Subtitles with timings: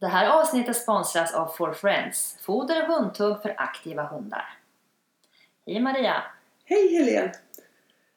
[0.00, 4.58] Det här avsnittet sponsras av For Friends, foder och hundtugg för aktiva hundar.
[5.66, 6.22] Hej Maria!
[6.64, 7.32] Hej Helene!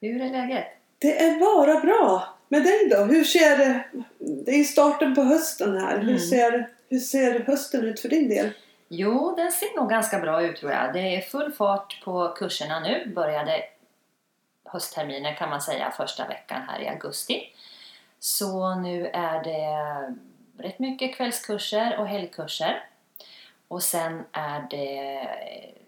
[0.00, 0.66] Hur är läget?
[0.98, 2.34] Det är bara bra.
[2.48, 2.96] Med dig då?
[2.96, 3.84] Hur ser det...
[4.18, 5.98] Det är starten på hösten här.
[5.98, 6.18] Hur, Mm.
[6.18, 8.50] ser, hur ser hösten ut för din del?
[8.88, 10.92] Jo, den ser nog ganska bra ut tror jag.
[10.92, 13.12] Det är full fart på kurserna nu.
[13.14, 13.62] Började
[14.64, 17.42] höstterminen kan man säga första veckan här i augusti.
[18.18, 20.14] Så nu är det
[20.62, 22.84] rätt mycket kvällskurser och helgkurser.
[23.68, 25.28] Och sen är det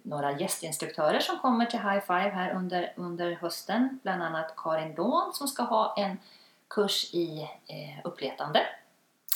[0.02, 4.00] några gästinstruktörer som kommer till High Five här under, under hösten.
[4.02, 6.18] Bland annat Karin Lån som ska ha en
[6.68, 8.60] kurs i eh, uppletande.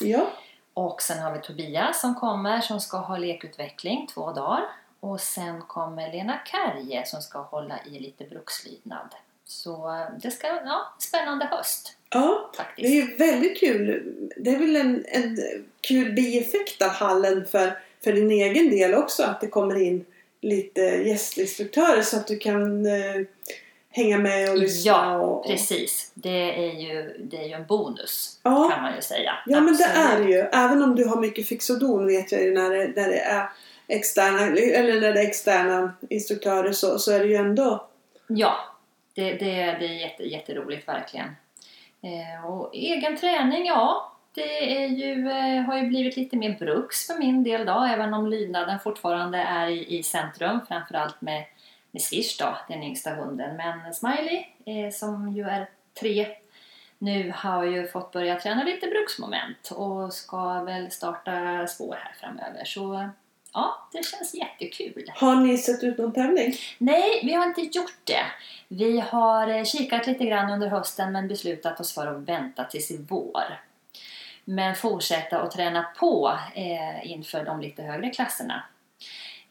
[0.00, 0.26] Ja.
[0.74, 4.64] Och sen har vi Tobias som kommer som ska ha lekutveckling två dagar.
[5.00, 9.14] Och sen kommer Lena Kärje som ska hålla i lite brukslydnad.
[9.48, 13.20] Så eh, det ska, ja, spännande höst Ja, det är faktiskt.
[13.20, 14.12] väldigt kul.
[14.36, 15.38] Det är väl en, en
[15.80, 19.22] kul bieffekt av hallen för, för din egen del också.
[19.22, 20.04] Att det kommer in
[20.40, 23.22] lite gästinstruktörer så att du kan eh,
[23.90, 24.92] hänga med och lyssna.
[24.92, 25.46] Ja, och, och...
[25.46, 26.10] precis.
[26.14, 28.70] Det är ju, det är ju en bonus Ja.
[28.74, 29.32] kan man ju säga.
[29.46, 30.26] Ja men det är Absolut.
[30.26, 30.38] det ju.
[30.40, 33.18] Även om du har mycket fix och don vet jag ju när det, när det
[33.20, 33.48] är
[33.88, 37.88] externa, eller när det är externa instruktörer så, så är det ju ändå
[38.28, 38.56] Ja,
[39.16, 41.36] det, det, det är jätte, jätteroligt verkligen.
[42.02, 44.12] Eh, och egen träning, ja.
[44.34, 48.14] Det är ju, eh, har ju blivit lite mer bruks för min del då, även
[48.14, 51.44] om lydnaden fortfarande är i, i centrum, framförallt med,
[51.90, 53.56] med Swish då, den yngsta hunden.
[53.56, 55.68] Men Smiley, eh, som ju är
[56.00, 56.26] tre,
[56.98, 62.64] nu har ju fått börja träna lite bruksmoment och ska väl starta spår här framöver.
[62.64, 63.10] Så
[63.56, 65.12] ja, det känns jättekul.
[65.14, 66.52] Har ni sett ut någon tävling?
[66.78, 68.26] Nej, vi har inte gjort det.
[68.68, 72.90] Vi har eh, kikat lite grann under hösten men beslutat oss för att vänta tills
[72.90, 73.60] i vår.
[74.44, 78.62] Men fortsätta att träna på eh, inför de lite högre klasserna.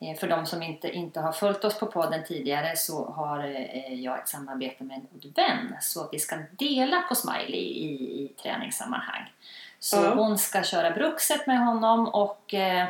[0.02, 3.94] Eh, för de som inte, inte har följt oss på podden tidigare så har eh,
[3.94, 7.94] jag ett samarbete med en god vän så att vi ska dela på Smiley i,
[8.24, 9.31] i träningssammanhang.
[9.79, 10.13] Så Ja.
[10.13, 12.85] hon ska köra brukset med honom och Eh,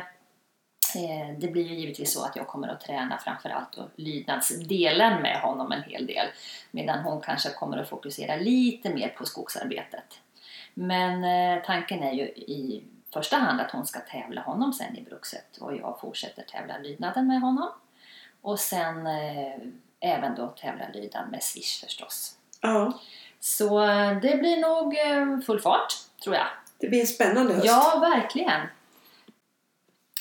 [1.38, 5.72] Det blir ju givetvis så att jag kommer att träna framförallt då lydnadsdelen med honom
[5.72, 6.26] en hel del.
[6.70, 10.20] Medan hon kanske kommer att fokusera lite mer på skogsarbetet.
[10.74, 15.02] Men eh, tanken är ju i första hand att hon ska tävla honom sen i
[15.02, 17.68] brukset och jag fortsätter tävla lydnaden med honom.
[18.42, 19.56] Och sen eh,
[20.00, 22.34] även då tävla lydnad med Swish förstås.
[22.60, 23.00] Ja.
[23.40, 25.92] Så eh, det blir nog eh, full fart,
[26.24, 26.46] tror jag.
[26.78, 27.66] Det blir en spännande höst.
[27.66, 28.60] Ja, verkligen.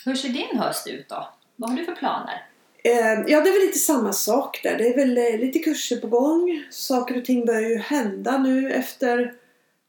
[0.05, 1.27] Hur ser din höst ut då?
[1.55, 2.45] Vad har du för planer?
[2.83, 4.77] Eh, ja, det är väl lite samma sak där.
[4.77, 6.63] Det är väl eh, lite kurser på gång.
[6.69, 9.33] Saker och ting börjar ju hända nu efter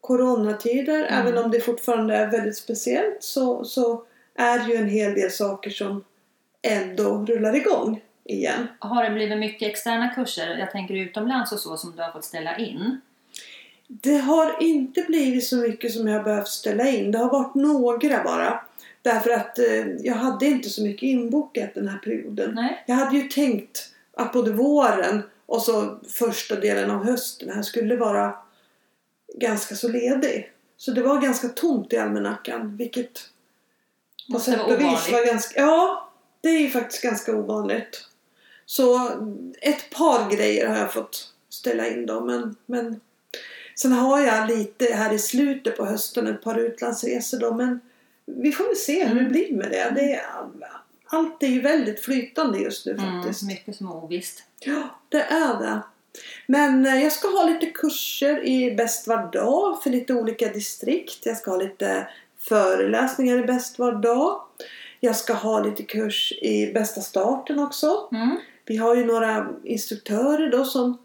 [0.00, 0.98] coronatider.
[1.04, 1.20] Mm.
[1.20, 4.04] Även om det fortfarande är väldigt speciellt så, så
[4.34, 6.04] är det ju en hel del saker som
[6.62, 8.68] ändå rullar igång igen.
[8.78, 10.56] Har det blivit mycket externa kurser?
[10.58, 13.00] Jag tänker utomlands och så som du har fått ställa in.
[13.88, 17.12] Det har inte blivit så mycket som jag har behövt ställa in.
[17.12, 18.60] Det har varit några bara.
[19.06, 22.54] Därför att eh, jag hade inte så mycket inbokat den här perioden.
[22.54, 22.84] Nej.
[22.86, 27.96] Jag hade ju tänkt att både våren och så första delen av hösten här skulle
[27.96, 28.34] vara
[29.34, 30.52] ganska så ledig.
[30.76, 32.76] Så det var ganska tomt i almanackan.
[32.76, 33.20] Vilket
[34.32, 35.60] på sätt och vis var ganska...
[35.60, 38.04] Ja, det är ju faktiskt ganska ovanligt.
[38.64, 39.10] Så
[39.60, 42.20] ett par grejer har jag fått ställa in då.
[42.20, 43.00] Men, men
[43.74, 47.54] sen har jag lite här i slutet på hösten ett par utlandsresor då.
[47.54, 47.80] Men
[48.26, 49.32] vi får väl se hur det Mm.
[49.32, 49.92] blir med det.
[49.94, 50.22] det är,
[51.06, 53.42] allt är ju väldigt flytande just nu Mm, faktiskt.
[53.42, 54.42] mycket som är ovisst.
[54.60, 55.80] Ja, det är det.
[56.46, 61.26] Men eh, jag ska ha lite kurser i Bäst var dag för lite olika distrikt.
[61.26, 64.40] Jag ska ha lite föreläsningar i Bäst var dag.
[65.00, 68.08] Jag ska ha lite kurs i Bästa starten också.
[68.12, 68.36] Mm.
[68.64, 70.98] Vi har ju några instruktörer då som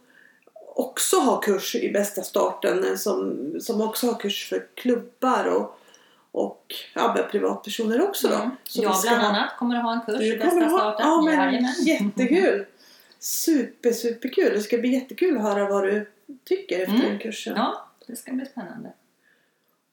[0.76, 2.84] också har kurs i Bästa starten.
[2.84, 5.78] eh, Som, som också har kurs för klubbar och,
[6.32, 6.66] och
[6.96, 8.36] ja, privatpersoner också då.
[8.36, 8.50] Mm.
[8.64, 10.80] Så Jag bland ha- annat kommer att ha en kurs du i bästa kommer ha,
[10.80, 11.06] starten.
[11.08, 12.66] ja, men jättekul!
[13.20, 14.54] Super, superkul!
[14.54, 16.12] Det ska bli jättekul att höra vad du
[16.44, 17.10] tycker efter Mm.
[17.10, 17.54] den kursen.
[17.56, 18.94] Ja, det ska bli spännande.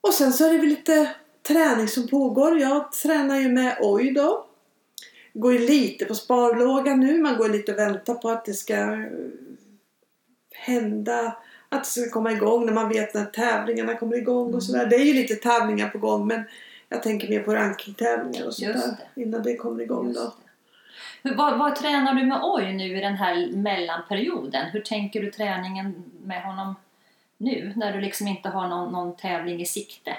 [0.01, 1.09] Och sen så är det väl lite
[1.47, 2.59] träning som pågår.
[2.59, 4.45] Jag tränar ju med OJ då.
[5.33, 7.17] Går ju lite på sparlåga nu.
[7.21, 8.97] Man går lite och väntar på att det ska
[10.55, 11.35] hända.
[11.69, 14.55] Att det ska komma igång när man vet när tävlingarna kommer igång Mm.
[14.55, 14.85] och sådär.
[14.85, 16.43] Det är ju lite tävlingar på gång men
[16.89, 18.73] jag tänker mer på rankingtävlingar och sådär.
[19.15, 19.21] det.
[19.21, 20.33] Innan det kommer igång Just då.
[21.23, 24.65] Hur, vad, vad tränar du med Oj nu i den här mellanperioden?
[24.65, 26.75] Hur tänker du träningen med honom
[27.37, 30.15] nu när du liksom inte har någon, någon tävling i sikte?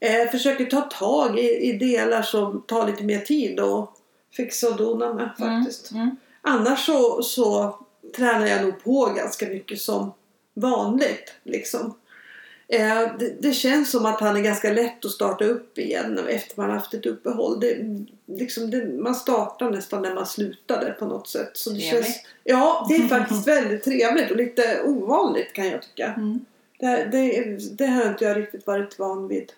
[0.00, 3.96] Eh, försöker ta tag i, i delar som tar lite mer tid och
[4.32, 5.90] fixa och dona med faktiskt.
[5.90, 6.02] Mm.
[6.02, 6.16] Mm.
[6.42, 7.78] Annars så, så
[8.16, 10.12] tränar jag nog på ganska mycket som
[10.60, 11.34] vanligt.
[11.42, 11.94] Liksom.
[12.68, 16.60] Eh, det, det känns som att han är ganska lätt att starta upp igen efter
[16.60, 17.60] man haft ett uppehåll.
[17.60, 17.76] Det,
[18.26, 21.50] liksom det, man startar nästan när man slutade på något sätt.
[21.52, 22.04] Så det Trevligt.
[22.04, 26.14] känns, ja, det är faktiskt väldigt trevligt och lite ovanligt kan jag tycka.
[26.16, 26.44] Mm.
[26.78, 29.52] Det, det, det har inte jag riktigt varit van vid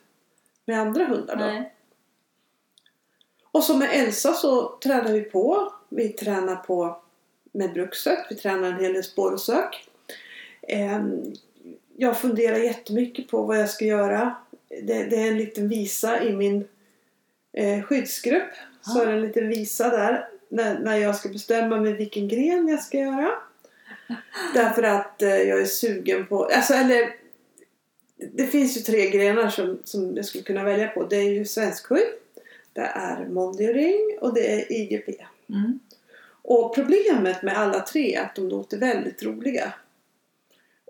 [0.64, 1.36] med andra hundar.
[1.36, 1.44] Då.
[1.44, 1.74] Nej.
[3.52, 5.72] Och så med Elsa så tränar vi på.
[5.88, 7.00] Vi tränar på
[7.52, 8.18] med brukset.
[8.30, 9.89] Vi tränar en hel del spårsök.
[10.68, 11.32] Ehm,
[11.96, 14.34] Jag funderar jättemycket på vad jag ska göra.
[14.68, 16.68] Det, det är en liten visa i min
[17.52, 18.52] eh, skyddsgrupp.
[18.82, 19.02] Så Ah.
[19.02, 20.28] är det en liten visa där.
[20.48, 23.30] När, när jag ska bestämma mig vilken gren jag ska göra.
[24.54, 26.44] Därför att eh, jag är sugen på...
[26.44, 27.14] Alltså, eller,
[28.32, 31.04] det finns ju tre grenar som, som jag skulle kunna välja på.
[31.04, 32.06] Det är ju svenskskydd.
[32.72, 35.08] Det är Mondioring och det är IGP.
[35.48, 35.78] Mm.
[36.42, 39.72] Och problemet med alla tre är att de låter väldigt roliga.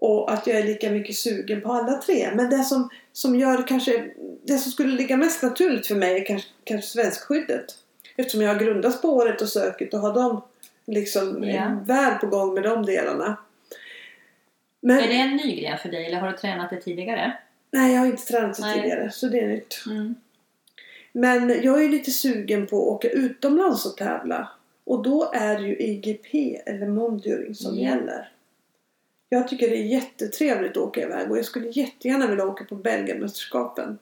[0.01, 2.31] Och att jag är lika mycket sugen på alla tre.
[2.35, 4.11] Men det som, som gör kanske...
[4.43, 7.65] Det som skulle ligga mest naturligt för mig är kanske, kanske svenskskyddet.
[8.17, 10.43] Eftersom jag har grundat spåret och söket och har dem
[10.87, 11.81] liksom Ja.
[11.87, 13.37] väl på gång med de delarna.
[14.81, 17.33] Men, Är det en ny gren för dig eller har du tränat det tidigare?
[17.71, 18.75] Nej, jag har inte tränat det Nej.
[18.83, 19.11] tidigare.
[19.11, 19.83] Så det är nytt.
[19.87, 20.15] Mm.
[21.13, 24.49] Men jag är lite sugen på att åka utomlands och tävla.
[24.85, 27.91] Och då är det ju IGP eller Mondioring som Ja.
[27.91, 28.31] gäller.
[29.33, 32.75] Jag tycker det är jättetrevligt att åka iväg och jag skulle jättegärna vilja åka på
[32.75, 33.99] Belgienmästerskapen.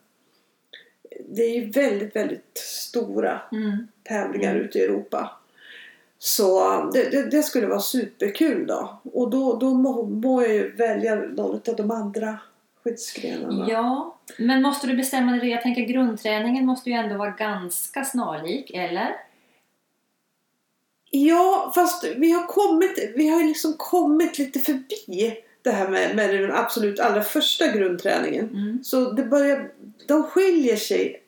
[1.29, 3.87] Det är ju väldigt, väldigt stora Mm.
[4.03, 4.63] tävlingar Mm.
[4.65, 5.31] ute i Europa.
[6.17, 9.01] Så det, det, det skulle vara superkul då.
[9.13, 12.37] Och då, då må, må jag ju välja någon av de andra
[12.83, 13.65] skyddsgrenarna.
[13.69, 15.49] Ja, men måste du bestämma dig?
[15.49, 19.15] Jag tänker grundträningen måste ju ändå vara ganska snarlik, eller?
[21.11, 26.41] Ja, fast vi har kommit, vi har liksom kommit lite förbi det här med, med
[26.41, 28.49] den absolut allra första grundträningen.
[28.49, 28.83] Mm.
[28.83, 29.71] Så det börjar,
[30.07, 31.23] de skiljer sig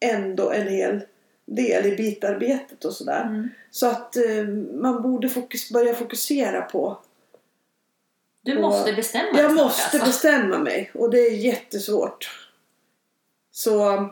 [0.00, 1.00] ändå en hel
[1.44, 3.22] del i bitarbetet och sådär.
[3.22, 3.48] Mm.
[3.70, 4.44] Så att eh,
[4.74, 6.98] man borde fokus, börja fokusera på
[8.42, 10.06] Du måste bestämma dig Jag måste alltså.
[10.06, 12.48] bestämma mig och det är jättesvårt.
[13.52, 14.08] Så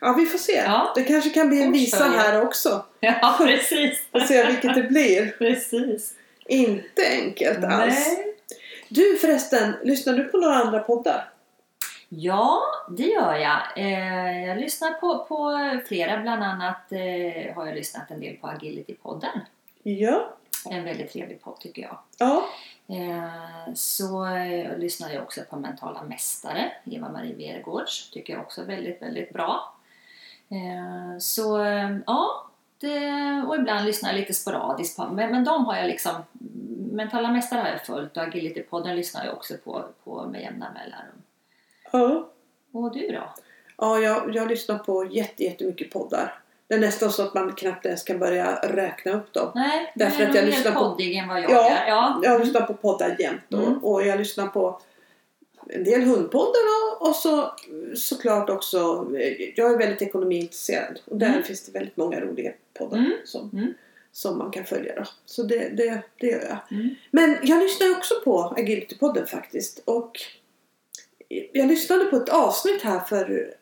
[0.00, 0.52] ja, vi får se.
[0.52, 0.92] Ja.
[0.94, 2.84] Det kanske kan bli en visa här också.
[3.00, 4.02] Ja, precis.
[4.12, 5.30] Får se vilket det blir.
[5.38, 6.14] Precis.
[6.46, 8.08] Inte enkelt alls.
[8.08, 8.36] Nej.
[8.88, 11.32] Du förresten, lyssnar du på några andra poddar?
[12.08, 13.60] Ja, det gör jag.
[13.76, 15.58] Eh, jag lyssnar på, på
[15.88, 19.40] flera, bland annat eh, har jag lyssnat en del på Agility-podden.
[19.82, 20.36] Ja.
[20.70, 21.98] En väldigt trevlig podd tycker jag.
[22.18, 22.48] Ja.
[22.88, 28.10] Eh, så eh, lyssnar jag också på Mentala Mästare, Eva-Marie Vergårds.
[28.10, 29.74] Tycker jag också är väldigt, väldigt bra.
[30.52, 31.58] Eh, så
[32.06, 32.46] ja,
[32.80, 36.12] det, och ibland lyssnar jag lite sporadiskt på, men, men de har jag liksom,
[36.92, 41.22] Mentala Mästare har jag följt och Agility-podden lyssnar jag också på, på med jämna mellanrum.
[41.92, 42.28] Ja,
[42.72, 43.22] Och du då?
[43.78, 46.38] ja jag, jag lyssnar på jätte, jättemycket poddar.
[46.68, 49.50] Det är nästan så att man knappt ens kan börja räkna upp dem.
[49.54, 51.70] Nej, Därför du är att jag nog mer lyssnar på- poddig än vad jag Ja,
[51.70, 51.88] är.
[51.88, 52.20] Ja.
[52.22, 53.78] Jag lyssnar på poddar jämt och, Mm.
[53.84, 54.80] och jag lyssnar på
[55.68, 56.62] en del hundpoddar
[57.00, 57.52] och, så
[57.94, 59.06] såklart också,
[59.56, 61.42] jag är väldigt ekonomiintresserad och där Mm.
[61.42, 63.12] finns det väldigt många roliga poddar Mm.
[63.24, 63.74] Som, Mm.
[64.12, 65.04] som man kan följa då.
[65.26, 66.78] Så det, det, det gör jag.
[66.78, 66.94] Mm.
[67.10, 70.20] Men jag lyssnar också på Agility-podden faktiskt och
[71.52, 73.54] jag lyssnade på ett avsnitt här för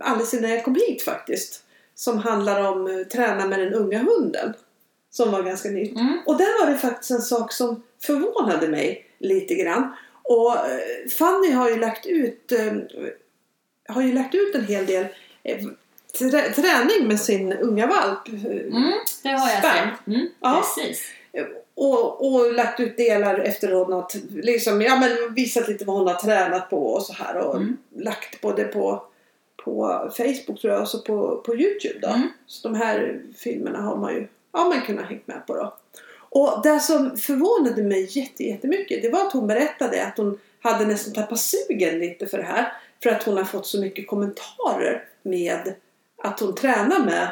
[0.00, 1.64] alldeles innan jag kom hit faktiskt
[1.94, 4.52] som handlar om eh, träna med den unga hunden
[5.10, 5.96] som var ganska nytt.
[5.96, 6.18] Mm.
[6.26, 9.92] Och där var det faktiskt en sak som förvånade mig lite grann.
[10.22, 12.72] Och eh, Fanny har ju lagt ut, eh,
[13.88, 15.06] har ju lagt ut en hel del
[15.42, 15.58] eh,
[16.18, 18.28] trä- träning med sin unga valp.
[18.28, 20.06] Mm, det har jag sett.
[20.06, 20.62] Mm, Ja.
[20.76, 21.04] Precis.
[21.74, 24.06] Och, och lagt ut delar efter hon har
[24.42, 27.36] liksom, ja, men visat lite vad hon har tränat på och så här.
[27.36, 27.76] Och Mm.
[27.96, 29.02] lagt både på,
[29.64, 32.08] på Facebook tror jag och så på, på Youtube då.
[32.08, 32.28] Mm.
[32.46, 35.74] Så de här filmerna har man ju ja, man kunnat hängt med på då.
[36.30, 40.86] Och det som förvånade mig jätte, jättemycket det var att hon berättade att hon hade
[40.86, 42.72] nästan tappat sugen lite för det här.
[43.02, 45.74] För att hon har fått så mycket kommentarer med
[46.22, 47.28] att hon tränar med,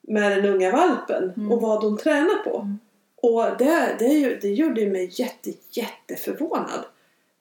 [0.00, 1.52] med den unga valpen Mm.
[1.52, 2.56] och vad hon tränar på.
[2.56, 2.78] Mm.
[3.22, 6.84] Och det, det, det gjorde mig jätte, jätteförvånad.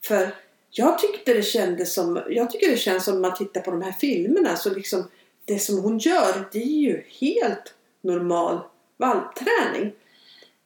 [0.03, 0.36] För
[0.72, 3.82] jag tyckte det kändes som, jag tycker det känns som när man tittar på de
[3.82, 5.03] här filmerna så liksom
[5.46, 8.60] det som hon gör det är ju helt normal
[8.98, 9.91] valpträning.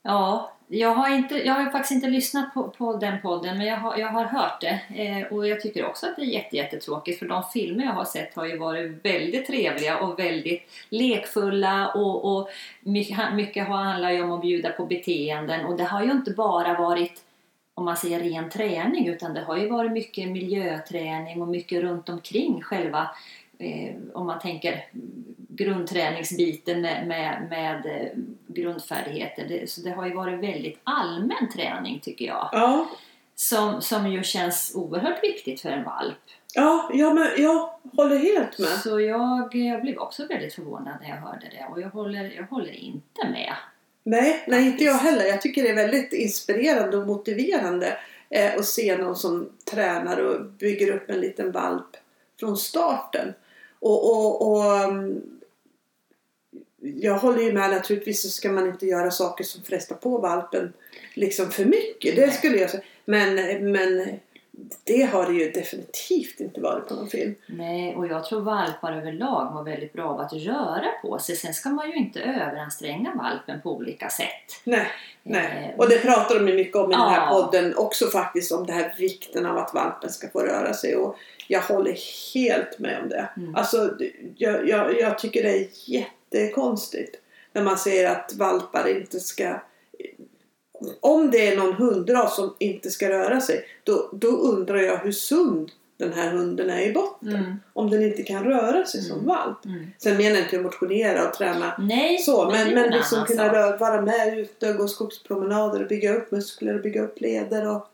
[0.04, 3.78] Ja, jag har, inte, jag har faktiskt inte lyssnat på, på den podden men jag
[3.78, 4.80] har, jag har hört det.
[4.96, 8.06] Eh, och jag tycker också att det är jätte, jättetråkigt för de filmer jag har
[8.06, 12.50] sett har ju varit väldigt trevliga och väldigt lekfulla och, och
[12.82, 16.74] mycket, mycket har handlat om att bjuda på beteenden och det har ju inte bara
[16.80, 17.24] varit
[17.76, 22.10] om man säger ren träning utan det har ju varit mycket miljöträning och mycket runt
[22.10, 23.10] omkring själva
[23.60, 24.86] eh, om man tänker
[25.48, 28.08] grundträningsbiten med, med, med eh,
[28.48, 29.46] grundfärdigheter.
[29.48, 32.50] Det, så det har ju varit väldigt allmän träning tycker jag.
[32.52, 32.90] Ja,
[33.36, 36.18] Som, som ju känns oerhört viktigt för en valp.
[36.54, 38.70] ja, ja men jag håller helt med.
[38.70, 42.44] Så jag, jag blev också väldigt förvånad när jag hörde det och jag håller, jag
[42.44, 43.54] håller inte med.
[44.04, 45.26] Nej, nej, inte jag heller.
[45.26, 47.98] Jag tycker det är väldigt inspirerande och motiverande
[48.30, 51.98] eh, att se någon som tränar och bygger upp en liten valp
[52.40, 53.34] från starten.
[53.84, 55.22] Och, och, och mm,
[56.80, 60.74] jag håller ju med naturligtvis så ska man inte göra saker som frestar på valpen
[61.14, 62.16] liksom för mycket.
[62.16, 62.84] Det skulle jag säga.
[63.06, 63.36] Men,
[63.72, 64.20] men
[64.84, 67.36] det har det ju definitivt inte varit på någon film.
[67.46, 71.36] Nej, och jag tror valpar överlag mår väldigt bra av att röra på sig.
[71.36, 74.62] Sen ska man ju inte överanstränga valpen på olika sätt.
[74.64, 74.88] Nej,
[75.24, 75.72] nej.
[75.74, 78.66] Eh, Och det pratar de ju mycket om i den här podden också faktiskt om
[78.66, 80.96] det här vikten av att valpen ska få röra sig.
[80.96, 81.18] Och
[81.48, 81.98] jag håller
[82.34, 83.30] helt med om det.
[83.38, 83.56] Mm.
[83.56, 83.98] Alltså,
[84.36, 87.16] jag, jag, jag tycker det är jättekonstigt
[87.54, 89.60] när man säger att valpar inte ska
[91.00, 95.12] om det är någon hundras som inte ska röra sig då, då undrar jag hur
[95.12, 97.36] sund den här hunden är i botten.
[97.36, 97.60] Mm.
[97.74, 99.28] Om den inte kan röra sig som Mm.
[99.28, 99.66] valp.
[99.66, 99.92] Mm.
[99.98, 103.54] Sen menar jag inte att motionera och träna Nej, så, men, men en liksom kunna
[103.54, 107.68] röra, vara med ute och gå skogspromenader och bygga upp muskler och bygga upp leder
[107.76, 107.88] och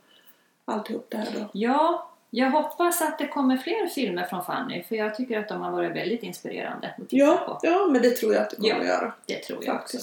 [0.66, 1.50] alltihop det här då.
[1.54, 5.62] Ja, jag hoppas att det kommer fler filmer från Fanny för jag tycker att de
[5.62, 7.68] har varit väldigt inspirerande att titta Ja, på.
[7.68, 8.80] ja, men det tror jag att det kommer Ja.
[8.82, 9.14] att göra.
[9.26, 9.98] Det tror jag också.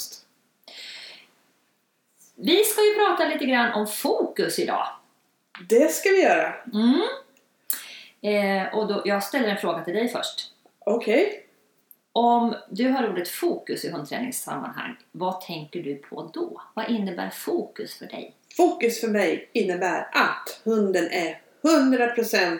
[2.38, 4.88] Vi ska ju prata lite grann om fokus idag.
[5.68, 6.54] Det ska vi göra.
[6.74, 7.02] Mm.
[8.22, 10.52] Eh, och då, jag ställer en fråga till dig först.
[10.78, 11.46] Okej.
[12.12, 16.62] Om du har ordet fokus i hundträningssammanhang, vad tänker du på då?
[16.74, 18.34] Vad innebär fokus för dig?
[18.56, 22.58] Fokus för mig innebär att hunden är 100%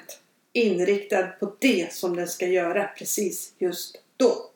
[0.53, 4.51] inriktad på det som den ska göra precis just då.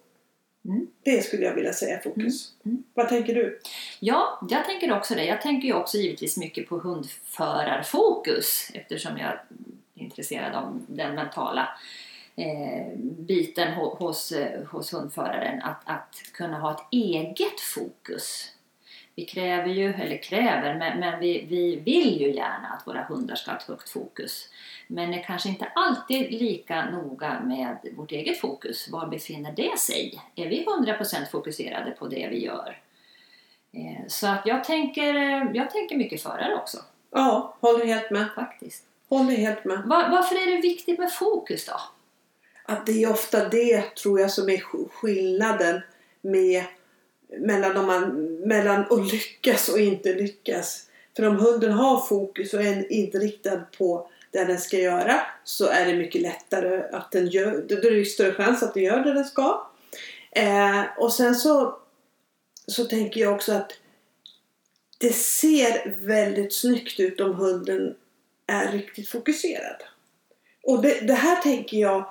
[0.65, 0.87] Mm.
[1.03, 2.53] Det skulle jag vilja säga fokus.
[2.65, 2.85] Mm, mm.
[2.95, 3.61] Vad tänker du?
[4.01, 5.25] Ja, jag tänker också det.
[5.25, 9.43] Jag tänker ju också givetvis mycket på hundförarfokus eftersom jag är
[9.95, 11.69] intresserad av den mentala
[12.37, 15.63] eh, biten ho- hos, eh, hos hundföraren.
[15.63, 18.53] Att, att kunna ha ett eget fokus.
[19.15, 23.35] Vi kräver ju, eller kräver, men, men vi, vi vill ju gärna att våra hundar
[23.35, 24.49] ska ha ett högt fokus.
[24.93, 28.89] Men är kanske inte alltid lika noga med vårt eget fokus.
[28.89, 30.21] Var befinner det sig?
[30.35, 32.79] Är vi 100% fokuserade på det vi gör?
[33.73, 36.79] Eh, Så att jag tänker, eh, jag tänker mycket förare också,
[37.13, 38.27] Ja, håller helt med.
[38.35, 38.85] faktiskt.
[39.09, 39.79] Håller helt med.
[39.79, 41.81] Va- varför är det viktigt med fokus då?
[42.65, 45.81] att det är ofta det tror jag som är sk- skillnaden
[46.21, 46.65] med,
[47.39, 50.87] mellan, om man, mellan att lyckas och inte lyckas.
[51.17, 55.87] För om hunden har fokus och är inriktad på det den ska göra så är
[55.87, 59.15] det mycket lättare att den gör, då är det större chans att den gör det
[59.15, 59.71] den ska.
[60.31, 61.79] Eh, och sen så,
[62.67, 63.73] så tänker jag också att
[64.99, 67.95] det ser väldigt snyggt ut om hunden
[68.47, 69.83] är riktigt fokuserad.
[70.63, 72.05] Och det, det här tänker jag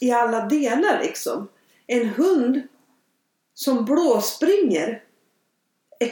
[0.00, 1.48] i alla delar liksom.
[1.86, 2.62] En hund
[3.54, 5.02] som blåspringer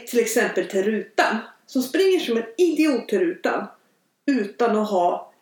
[0.07, 1.39] till exempel till rutan.
[1.67, 3.67] Som springer som en idiot till rutan
[4.27, 5.33] utan att ha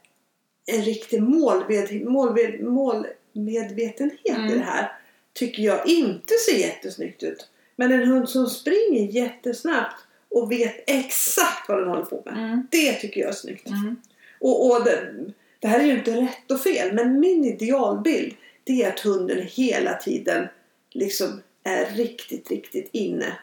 [0.66, 4.50] en riktig målmed, målmed, målmedvetenhet i Mm.
[4.58, 4.92] det här.
[5.32, 7.48] Tycker jag inte ser jättesnyggt ut.
[7.76, 9.96] Men en hund som springer jättesnabbt
[10.28, 12.34] och vet exakt vad den håller på med.
[12.34, 12.66] Mm.
[12.70, 13.68] Det tycker jag är snyggt.
[13.68, 13.96] Mm.
[14.40, 15.14] Och, och det,
[15.58, 19.42] det här är ju inte rätt och fel men min idealbild det är att hunden
[19.42, 20.48] hela tiden
[20.90, 23.38] liksom är riktigt, riktigt inne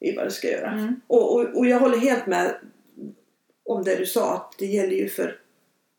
[0.00, 0.70] i vad det ska göra.
[0.70, 1.00] Mm.
[1.06, 2.54] Och, och, och jag håller helt med
[3.72, 5.38] om det du sa att det gäller ju för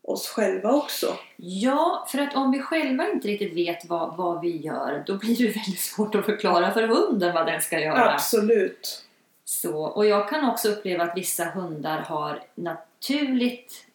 [0.04, 1.18] oss själva också.
[1.36, 5.38] Ja, för att om vi själva inte riktigt vet vad, vad vi gör, då blir
[5.38, 8.14] det väldigt svårt att förklara för hunden vad den ska göra.
[8.14, 9.06] Absolut.
[9.46, 13.86] Så, och jag kan också uppleva att vissa hundar har naturligt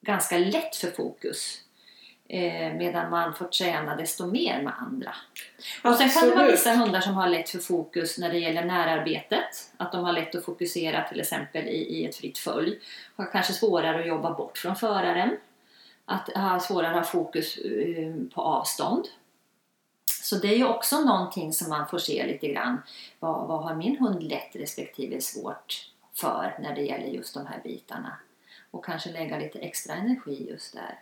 [0.00, 1.60] ganska lätt för fokus.
[2.30, 5.14] Eh, medan man får träna desto mer med andra.
[5.84, 8.64] Och sen kan det vara vissa hundar som har lätt för fokus när det gäller
[8.64, 9.72] närarbetet.
[9.76, 12.78] Att de har lätt att fokusera till exempel i, i ett fritt följ.
[13.16, 15.36] Har kanske svårare att jobba bort från föraren.
[16.04, 19.04] Att ha svårare att ha fokus eh, på avstånd.
[20.22, 22.82] Så det är ju också någonting som man får se lite grann.
[23.20, 27.60] Vad, vad har min hund lätt respektive svårt för när det gäller just de här
[27.64, 28.18] bitarna?
[28.70, 30.98] Och kanske lägga lite extra energi just där.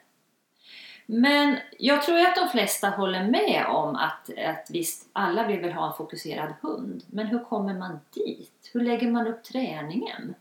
[1.07, 5.73] Men jag tror att de flesta håller med om att, att visst, alla vill väl
[5.73, 7.05] ha en fokuserad hund.
[7.11, 8.71] Men hur kommer man dit?
[8.73, 10.35] Hur lägger man upp träningen?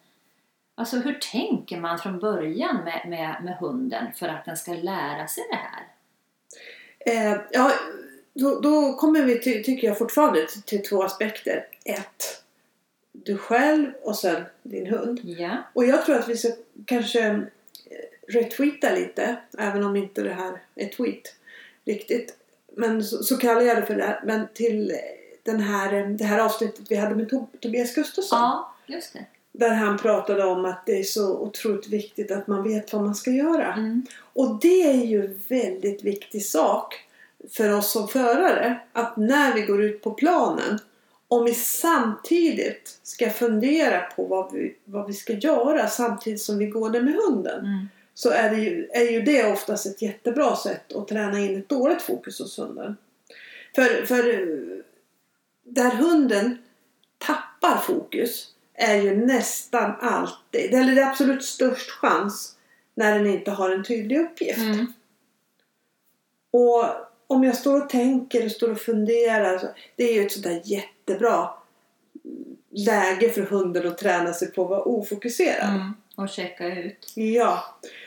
[0.75, 5.27] Alltså hur tänker man från början med, med, med hunden för att den ska lära
[5.27, 5.87] sig det här?
[7.05, 7.71] Eh, ja,
[8.33, 11.67] då, då kommer vi, till, tycker jag, fortfarande till, två aspekter.
[11.85, 12.43] Ett,
[13.11, 15.19] du själv och sen din hund.
[15.23, 15.57] Ja.
[15.73, 16.49] Och jag tror att vi ska
[16.85, 17.45] kanske
[18.27, 21.35] retweeta lite, även om inte det här är tweet
[21.85, 22.37] riktigt.
[22.75, 24.21] Men så, så kallar jag det för det.
[24.25, 24.91] Men till
[25.43, 28.39] den här, det här avsnittet vi hade med Tob- Tobias Gustafsson.
[28.39, 29.25] ja, just det.
[29.51, 33.15] Där han pratade om att det är så otroligt viktigt att man vet vad man
[33.15, 33.73] ska göra.
[33.73, 34.05] Mm.
[34.33, 36.95] Och det är ju en väldigt viktig sak
[37.51, 38.79] för oss som förare.
[38.93, 40.79] Att när vi går ut på planen,
[41.27, 46.65] om vi samtidigt ska fundera på vad vi, vad vi ska göra samtidigt som vi
[46.65, 47.59] går där med hunden.
[47.59, 47.89] Mm.
[48.17, 51.69] Så är, det ju, är ju det oftast ett jättebra sätt att träna in ett
[51.69, 52.97] dåligt fokus hos hunden.
[53.75, 54.23] För, för
[55.63, 56.57] där hunden
[57.17, 62.57] tappar fokus är ju nästan alltid, eller det är absolut störst chans
[62.93, 64.57] när den inte har en tydlig uppgift.
[64.57, 64.93] Mm.
[66.51, 66.85] Och
[67.27, 69.57] om jag står och tänker och står och funderar.
[69.57, 71.49] Så det är ju ett sånt där jättebra
[72.69, 75.69] läge för hunden att träna sig på att vara ofokuserad.
[75.69, 75.93] Mm.
[76.15, 77.11] Och checka ut.
[77.15, 77.63] Ja.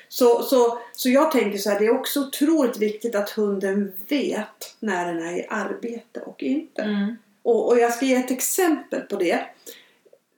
[0.09, 4.77] Så, så, så jag tänker så här, det är också otroligt viktigt att hunden vet
[4.81, 6.83] när den är i arbete och inte.
[6.83, 7.17] Mm.
[7.43, 9.41] Och, och jag ska ge ett exempel på det.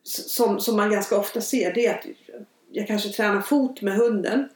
[0.02, 1.74] Som, som man ganska ofta ser.
[1.74, 2.06] Det är att
[2.70, 4.48] jag kanske tränar fot med hunden.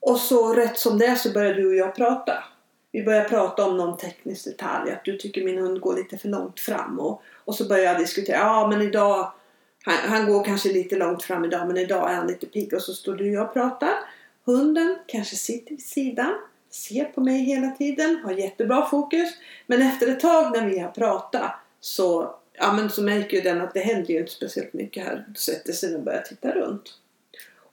[0.00, 2.44] Och så rätt som det är så börjar du och jag prata.
[2.92, 4.92] Vi börjar prata om någon teknisk detalj.
[4.92, 7.00] Att du tycker min hund går lite för långt fram.
[7.00, 8.36] Och, och så börjar jag diskutera.
[8.36, 9.32] Ja men idag.
[9.86, 11.66] Han, han går kanske lite långt fram idag.
[11.66, 12.74] Men idag är han lite pigg.
[12.74, 13.94] Och så står du och jag och pratar.
[14.44, 16.34] Hunden kanske sitter vid sidan.
[16.70, 18.16] Ser på mig hela tiden.
[18.24, 19.28] Har jättebra fokus.
[19.66, 23.60] Men efter ett tag när vi har pratat så, ja, men så märker ju den
[23.60, 25.24] att det händer ju inte speciellt mycket här.
[25.36, 26.94] Sätter sig och börjar titta runt.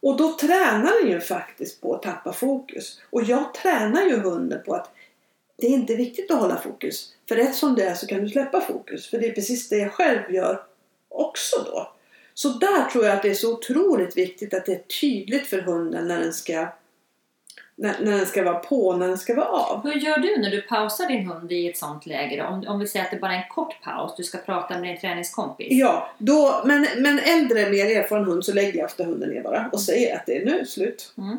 [0.01, 3.01] Och då tränar den ju faktiskt på att tappa fokus.
[3.09, 4.91] Och jag tränar ju hunden på att
[5.57, 7.13] det är inte viktigt att hålla fokus.
[7.27, 9.09] För rätt som det är så kan du släppa fokus.
[9.09, 10.63] För det är precis det jag själv gör
[11.09, 11.92] också då.
[12.33, 15.61] Så där tror jag att det är så otroligt viktigt att det är tydligt för
[15.61, 16.67] hunden när den ska
[17.75, 19.83] när, när den ska vara på och när den ska vara av.
[19.83, 22.37] Hur gör du när du pausar din hund i ett sånt läge?
[22.37, 22.43] då?
[22.47, 24.89] Om, om vi säger att det bara är en kort paus, du ska prata med
[24.89, 25.67] din träningskompis.
[25.69, 29.69] Ja, då, men, men äldre, mer erfaren hund så lägger jag ofta hunden ner bara
[29.71, 31.13] och säger att det är nu slut.
[31.17, 31.37] Mm.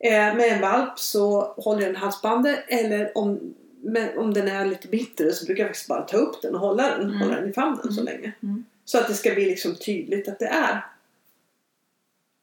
[0.00, 4.64] Eh, med en valp så håller jag en halsbandet eller om, men, om den är
[4.64, 7.20] lite bitter så brukar jag faktiskt bara ta upp den och hålla den, Mm.
[7.20, 8.14] hålla den i famnen så Mm.
[8.14, 8.32] länge.
[8.42, 8.64] Mm.
[8.88, 10.86] Så att det ska bli liksom tydligt att det är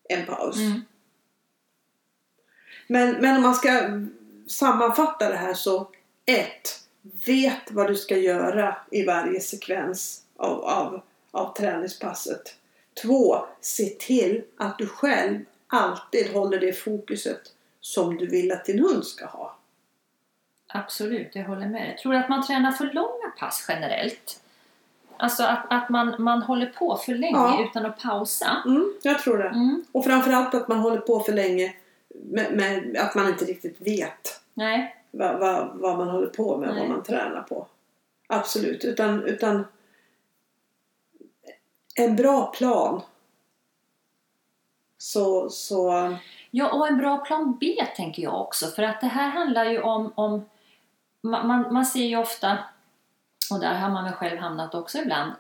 [0.10, 0.58] en paus.
[0.58, 0.81] Mm.
[2.88, 4.01] Men, men om man ska
[4.47, 5.91] sammanfatta det här så
[6.25, 6.81] ett,
[7.25, 12.55] Vet vad du ska göra i varje sekvens av, av, av träningspasset.
[13.01, 17.41] Två, Se till att du själv alltid håller det fokuset
[17.81, 19.58] som du vill att din hund ska ha.
[20.67, 21.97] Absolut, jag håller med dig.
[21.97, 24.41] Tror du att man tränar för långa pass generellt?
[25.17, 27.65] Alltså att, att man, man håller på för länge Ja.
[27.69, 28.63] utan att pausa?
[28.65, 29.49] Mm, jag tror det.
[29.49, 29.84] Mm.
[29.91, 31.73] Och framförallt att man håller på för länge
[32.23, 36.69] med, med att man inte riktigt vet Nej, vad, vad, vad man håller på med
[36.69, 37.67] och vad man tränar på.
[38.28, 39.65] Absolut, utan, utan
[41.95, 43.01] en bra plan.
[44.97, 46.15] Så, så
[46.51, 48.67] Ja, och en bra plan B tänker jag också.
[48.67, 50.12] För att det här handlar ju om...
[50.15, 50.45] om
[51.21, 52.58] man, man ser ju ofta,
[53.51, 55.31] och där har man väl själv hamnat också ibland,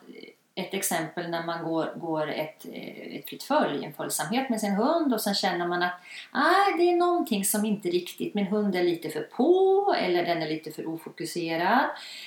[0.55, 4.73] ett exempel när man går, går ett, eh, ett fritt följ, en följsamhet med sin
[4.73, 5.93] hund och sen känner man att
[6.31, 10.41] ah, det är någonting som inte riktigt, min hund är lite för på eller den
[10.41, 11.85] är lite för ofokuserad.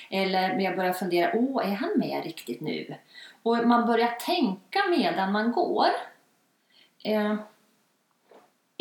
[0.09, 2.95] Eller jag börjar fundera, åh, är han med riktigt nu?
[3.43, 5.89] Och man börjar tänka medan man går.
[7.03, 7.35] Eh,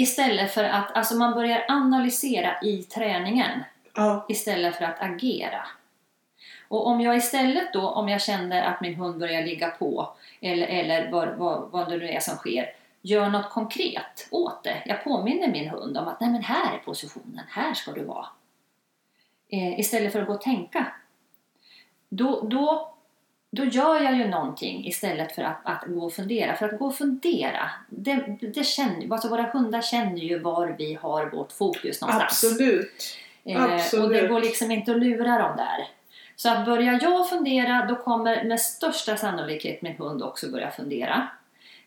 [0.00, 5.66] Istället för att alltså man börjar analysera i träningen ja, istället för att agera.
[6.68, 10.08] Och om jag istället då, om jag känner att min hund börjar ligga på
[10.40, 14.82] eller, eller vad, vad, vad det nu är som sker, gör något konkret åt det.
[14.86, 18.26] Jag påminner min hund om att nej men här är positionen, här ska du vara.
[19.48, 20.86] Eh, istället för att gå och tänka.
[22.08, 22.94] Då, då,
[23.50, 26.56] då gör jag ju någonting istället för att, att gå och fundera.
[26.56, 30.94] För att gå och fundera, det, det känner, alltså våra hundar känner ju var vi
[30.94, 32.44] har vårt fokus någonstans.
[32.44, 33.18] absolut.
[33.44, 34.30] Eh, och det Absolut.
[34.30, 35.97] går liksom inte att lura dem där.
[36.40, 41.28] Så att börjar jag fundera, då kommer med största sannolikhet min hund också börja fundera.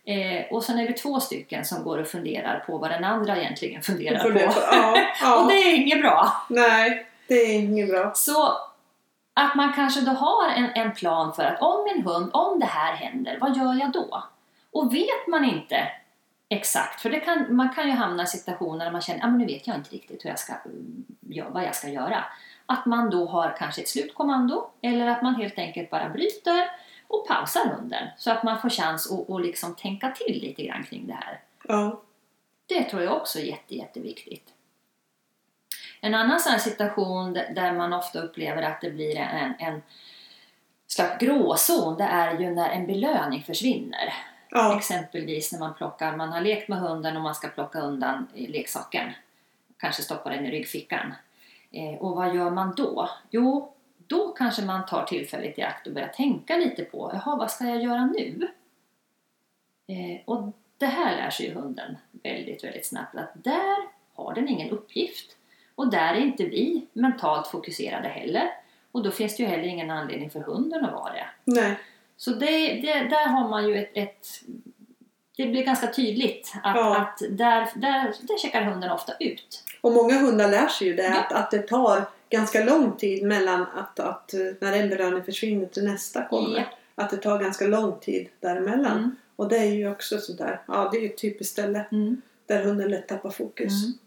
[0.06, 3.38] Eh, och sen är vi två stycken som går och funderar på vad den andra
[3.38, 4.54] egentligen funderar det- på.
[4.72, 5.46] Ja, och ja.
[5.50, 6.46] det är inget bra.
[6.50, 8.12] Nej, det är inget bra.
[8.16, 8.48] Så
[9.34, 12.66] att man kanske då har en, en plan för att om min hund, om det
[12.66, 14.24] här händer, vad gör jag då?
[14.72, 15.88] Och vet man inte
[16.50, 19.46] exakt, för kan, man kan ju hamna i situationer där man känner att ah, nu
[19.46, 22.24] vet jag inte riktigt hur jag ska, mm, vad jag ska göra.
[22.72, 26.70] Att man då har kanske ett slutkommando eller att man helt enkelt bara bryter
[27.08, 30.84] och pausar hunden så att man får chans att, att liksom tänka till lite grann
[30.84, 31.40] kring det här.
[31.68, 32.02] Ja.
[32.66, 34.54] Det tror jag också är jätte, jätteviktigt.
[36.02, 39.82] En annan sån situation där man ofta upplever att det blir en, en
[40.88, 44.14] slags gråzon, det är ju när en belöning försvinner.
[44.50, 44.78] Ja.
[44.78, 49.12] Exempelvis när man plockar, man har lekt med hunden och man ska plocka undan leksaken.
[49.78, 51.14] Kanske stoppa den i ryggfickan.
[51.72, 53.10] Eh, och vad gör man då?
[53.30, 53.74] Jo,
[54.08, 57.66] då kanske man tar tillfället i akt och börjar tänka lite på, jaha, vad ska
[57.66, 58.48] jag göra nu?
[59.88, 63.78] Eh, och det här lär sig ju hunden väldigt, väldigt snabbt att där
[64.14, 65.38] har den ingen uppgift.
[65.76, 68.50] Och där är inte vi mentalt fokuserade heller.
[68.92, 71.26] Och då finns det ju heller ingen anledning för hunden att vara det.
[71.44, 71.80] Nej.
[72.18, 74.28] Så det, det, där har man ju ett, ett
[75.38, 76.98] det blir ganska tydligt att, Ja.
[76.98, 79.64] att där, där, där checkar hunden ofta ut.
[79.82, 81.20] Och många hundar lär sig ju det Ja.
[81.20, 85.84] att, att det tar ganska lång tid mellan att, att när en belöning försvinner till
[85.84, 86.58] nästa kommer.
[86.60, 87.04] Ja.
[87.04, 88.98] Att det tar ganska lång tid däremellan.
[88.98, 89.16] Mm.
[89.36, 92.22] Och det är ju också sådär, ja det är ju ett typiskt ställe Mm.
[92.46, 93.86] där hunden lätt tappar fokus.
[93.86, 93.98] Mm.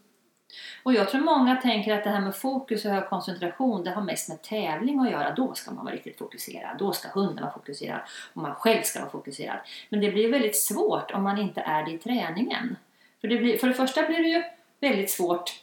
[0.83, 4.01] Och jag tror många tänker att det här med fokus och hög koncentration det har
[4.01, 5.33] mest med tävling att göra.
[5.33, 6.77] Då ska man vara riktigt fokuserad.
[6.79, 7.99] Då ska hunden vara fokuserad.
[8.33, 9.57] Och man själv ska vara fokuserad.
[9.89, 12.75] Men det blir väldigt svårt om man inte är det i träningen.
[13.21, 14.43] För det, blir, för det första blir det ju
[14.79, 15.53] väldigt svårt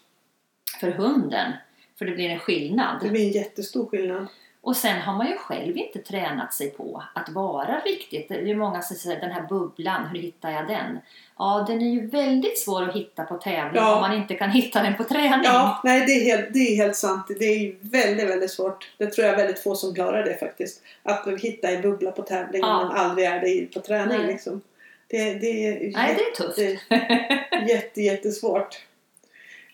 [0.83, 1.53] för hunden.
[1.99, 2.99] För det blir en skillnad.
[3.03, 4.27] Det blir en jättestor skillnad.
[4.61, 8.29] Och sen har man ju själv inte tränat sig på att vara riktigt.
[8.29, 10.99] Det är många som säger den här bubblan, hur hittar jag den?
[11.39, 13.95] Ja, den är ju väldigt svår att hitta på tävling Ja.
[13.95, 15.41] om man inte kan hitta den på träning.
[15.45, 17.27] Ja, nej det är, helt, det är helt sant.
[17.39, 18.91] Det är väldigt, väldigt svårt.
[18.99, 20.83] Det tror jag är väldigt få som klarar det faktiskt.
[21.03, 22.81] Att hitta en bubbla på tävling Ja.
[22.83, 24.19] om man aldrig är det på träning.
[24.19, 24.27] Nej.
[24.27, 24.61] Liksom.
[25.09, 26.59] Det, det är Nej, det är tufft.
[26.59, 28.79] jätte, jätte, jättesvårt.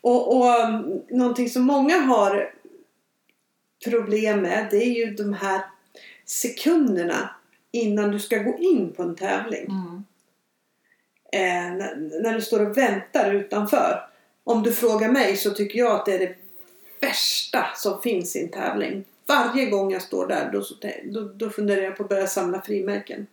[0.01, 2.55] Och, och um, någonting som många har
[3.85, 5.61] problem med det är ju de här
[6.25, 7.31] sekunderna
[7.71, 9.67] innan du ska gå in på en tävling.
[9.67, 10.05] Mm.
[11.33, 14.09] Eh, när, när du står och väntar utanför.
[14.45, 16.35] Om du frågar mig så tycker jag att det är det
[17.01, 19.05] värsta som finns i en tävling.
[19.27, 20.63] Varje gång jag står där då,
[21.05, 23.27] då, då funderar jag på att börja samla frimärken.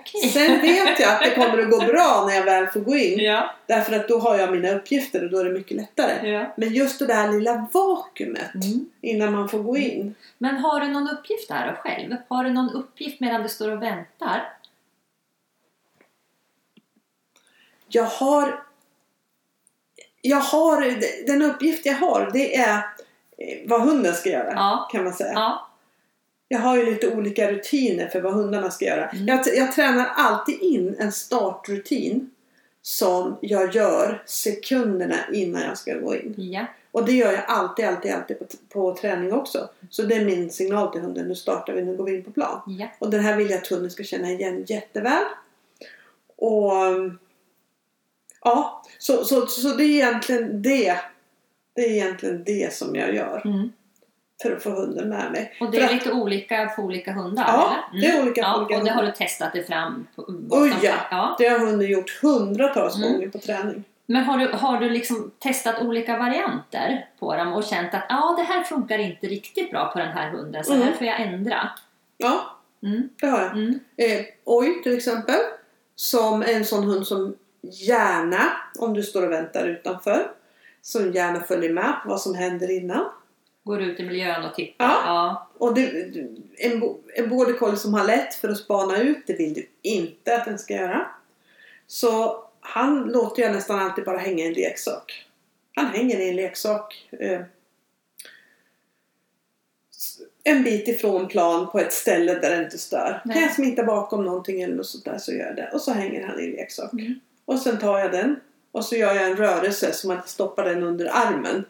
[0.00, 0.20] Okej.
[0.30, 3.18] Sen vet jag att det kommer att gå bra när jag väl får gå in.
[3.18, 6.28] Ja, Därför att då har jag mina uppgifter och då är det mycket lättare.
[6.30, 6.52] ja.
[6.56, 8.90] Men just det där lilla vakuumet Mm.
[9.00, 10.14] innan man får gå in.
[10.38, 12.16] Men har du någon uppgift där själv?
[12.28, 14.52] Har du någon uppgift medan du står och väntar?
[17.88, 18.62] Jag har...
[20.22, 21.00] Jag har...
[21.26, 22.74] Den uppgift jag har det är
[23.38, 24.52] eh, vad hunden ska göra.
[24.54, 24.88] Ja.
[24.92, 25.32] Kan man säga.
[26.50, 26.56] Ja.
[26.56, 29.08] Jag har ju lite olika rutiner för vad hundarna ska göra.
[29.08, 29.26] Mm.
[29.26, 32.30] Jag, jag tränar alltid in en startrutin
[32.82, 36.34] som jag gör sekunderna innan jag ska gå in.
[36.36, 36.66] Ja.
[36.92, 39.68] Och det gör jag alltid, alltid, alltid på, på träning också.
[39.90, 41.28] Så det är min signal till hunden.
[41.28, 42.60] Nu startar vi, nu går vi in på plan.
[42.66, 42.86] Ja.
[42.98, 45.24] Och den här vill jag att hunden ska känna igen jätteväl.
[46.36, 46.72] Och
[48.44, 50.96] ja, så, så, så det är egentligen det.
[51.74, 53.72] Det är egentligen det som jag gör Mm.
[54.42, 55.56] För att få hunden med mig.
[55.60, 57.44] Och det För är att- lite olika på olika hundar?
[57.46, 58.00] Ja, eller?
[58.02, 60.24] det är olika på ja, olika Och det har du testat dig fram på?
[60.50, 60.94] Oj ja.
[61.10, 61.36] ja!
[61.38, 63.12] Det har hunden gjort hundratals Mm.
[63.12, 63.84] gånger på träning.
[64.06, 68.34] Men har du, har du liksom testat olika varianter på dem och känt att ah,
[68.36, 70.94] det här funkar inte riktigt bra på den här hunden så här Mm.
[70.98, 71.70] får jag ändra?
[72.16, 73.08] Ja, Mm.
[73.20, 73.50] det har jag.
[73.52, 73.80] Mm.
[73.96, 75.36] Eh, oj till exempel.
[75.94, 78.40] Som en sån hund som gärna,
[78.78, 80.30] om du står och väntar utanför,
[80.82, 83.04] som gärna följer med på vad som händer innan.
[83.64, 84.86] Går ut i miljön och tittar?
[84.86, 85.02] Ja.
[85.04, 85.48] ja.
[85.58, 85.90] Och det,
[86.58, 86.82] en,
[87.14, 90.44] en border collie som har lätt för att spana ut, det vill du inte att
[90.44, 91.06] den ska göra.
[91.86, 95.26] Så han låter jag nästan alltid bara hänga i en leksak.
[95.74, 97.08] Han hänger i en leksak.
[97.10, 97.40] Eh,
[100.44, 103.22] en bit ifrån plan på ett ställe där det inte stör.
[103.24, 103.34] Nej.
[103.34, 105.70] Kan jag smita bakom någonting eller något sånt där så gör jag det.
[105.72, 106.92] Och så hänger han i en leksak.
[106.92, 107.20] Mm.
[107.44, 108.40] Och sen tar jag den
[108.72, 111.64] och så gör jag en rörelse som att jag stoppar den under armen.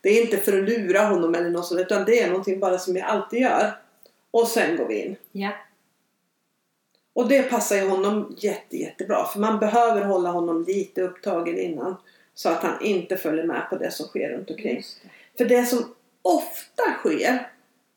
[0.00, 2.78] Det är inte för att lura honom eller något sånt utan det är någonting bara
[2.78, 3.72] som jag alltid gör.
[4.30, 5.16] Och sen går vi in.
[5.32, 5.50] ja.
[7.12, 11.96] Och det passar ju honom jätte, jättebra för man behöver hålla honom lite upptagen innan.
[12.34, 14.82] Så att han inte följer med på det som sker runt omkring.
[15.02, 15.44] Det.
[15.44, 17.50] För det som ofta sker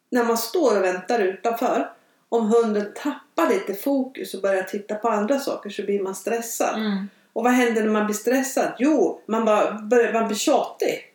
[0.09, 1.89] när man står och väntar utanför.
[2.29, 6.75] Om hunden tappar lite fokus och börjar titta på andra saker så blir man stressad.
[6.75, 7.09] Mm.
[7.33, 8.73] Och vad händer när man blir stressad?
[8.79, 11.10] Jo, man, bara, börjar, man blir tjatig.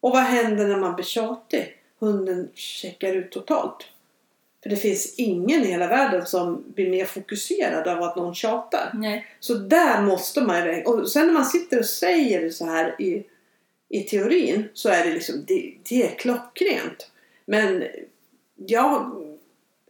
[0.00, 1.76] Och vad händer när man blir tjatig?
[1.98, 3.88] Hunden checkar ut totalt.
[4.62, 8.90] För det finns ingen i hela världen som blir mer fokuserad av att någon tjatar.
[8.94, 9.26] Nej.
[9.40, 10.82] Så där måste man ju...
[10.82, 13.24] Och sen när man sitter och säger det så här i,
[13.88, 17.10] i teorin så är det liksom, det, det är klockrent.
[17.46, 17.84] Men
[18.56, 19.12] jag,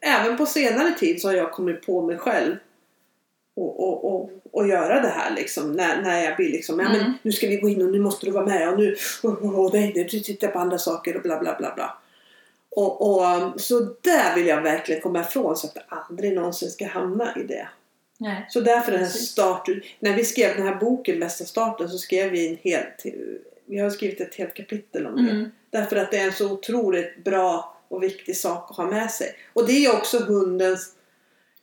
[0.00, 2.56] även på senare tid så har jag kommit på mig själv
[3.62, 5.72] och, och, och, och göra det här liksom.
[5.72, 7.12] När, när jag blir liksom, ja men Mm.
[7.22, 9.64] nu ska vi gå in och nu måste du vara med och nu, och, och,
[9.64, 11.98] och nej, du tittar på andra saker och bla bla bla bla.
[12.70, 16.86] Och, och, så där vill jag verkligen komma ifrån så att jag aldrig någonsin ska
[16.86, 17.68] hamna i det.
[18.18, 18.46] Nej.
[18.50, 19.28] Så därför den här Precis.
[19.28, 19.68] start...
[20.00, 23.04] När vi skrev den här boken Bästa starten så skrev vi en helt...
[23.66, 25.30] Vi har skrivit ett helt kapitel om det.
[25.30, 25.50] Mm.
[25.70, 29.34] Därför att det är en så otroligt bra och viktig sak att ha med sig.
[29.52, 30.94] Och det är också hundens...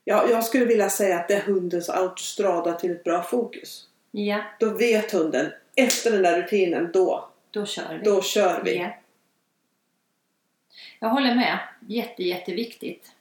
[0.07, 3.87] Ja, jag skulle vilja säga att det är hundens autostrada till ett bra fokus.
[4.11, 8.05] Ja, Då vet hunden, efter den där rutinen, då, då kör vi.
[8.05, 8.75] då kör vi.
[8.77, 8.89] Ja.
[10.99, 11.59] Jag håller med.
[11.87, 13.11] Jätte, jätteviktigt.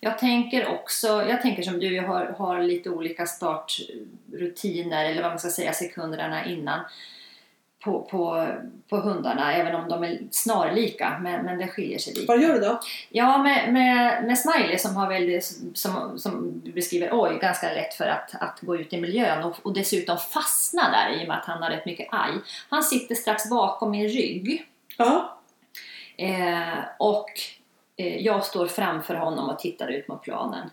[0.00, 5.30] Jag tänker också, jag tänker som du, jag har, har lite olika startrutiner eller vad
[5.30, 6.80] man ska säga sekunderna innan
[7.84, 8.46] på, på,
[8.88, 12.26] på hundarna, även om de är snarlika, men, men det skiljer sig lite.
[12.26, 12.80] Vad gör du då?
[13.08, 17.94] Ja, med, med, med Smiley som har väldigt, som, som du beskriver, oj, ganska lätt
[17.94, 21.38] för att, att gå ut i miljön och, och dessutom fastna där i och med
[21.38, 22.32] att han har rätt mycket aj.
[22.68, 24.66] Han sitter strax bakom min rygg
[24.98, 25.38] Ja.
[26.16, 27.30] eh, och
[27.96, 30.70] eh, jag står framför honom och tittar ut mot planen.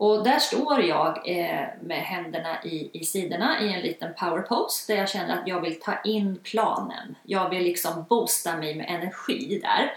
[0.00, 4.92] Och där står jag eh, med händerna i, i sidorna i en liten power pose
[4.92, 7.14] där jag känner att jag vill ta in planen.
[7.22, 9.92] Jag vill liksom boosta mig med energi där.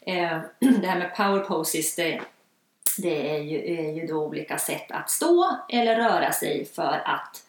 [0.00, 0.40] Eh,
[0.80, 2.20] det här med power poses det,
[2.98, 7.42] det är, ju, är ju då olika sätt att stå eller röra sig för att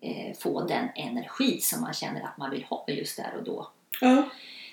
[0.00, 3.68] eh, få den energi som man känner att man vill ha just där och då.
[4.02, 4.22] Mm.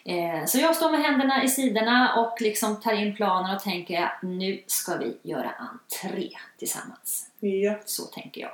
[0.09, 4.01] Eh, Så jag står med händerna i sidorna och liksom tar in planen och tänker
[4.01, 7.31] att nu ska vi göra entré tillsammans.
[7.39, 7.79] Ja.
[7.85, 8.51] Så tänker jag.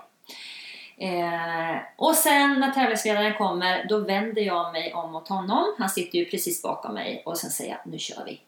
[0.97, 5.75] Eh, och sen när tävlingsledaren kommer då vänder jag mig om mot honom.
[5.77, 8.41] Han sitter ju precis bakom mig och sen säger jag nu kör vi.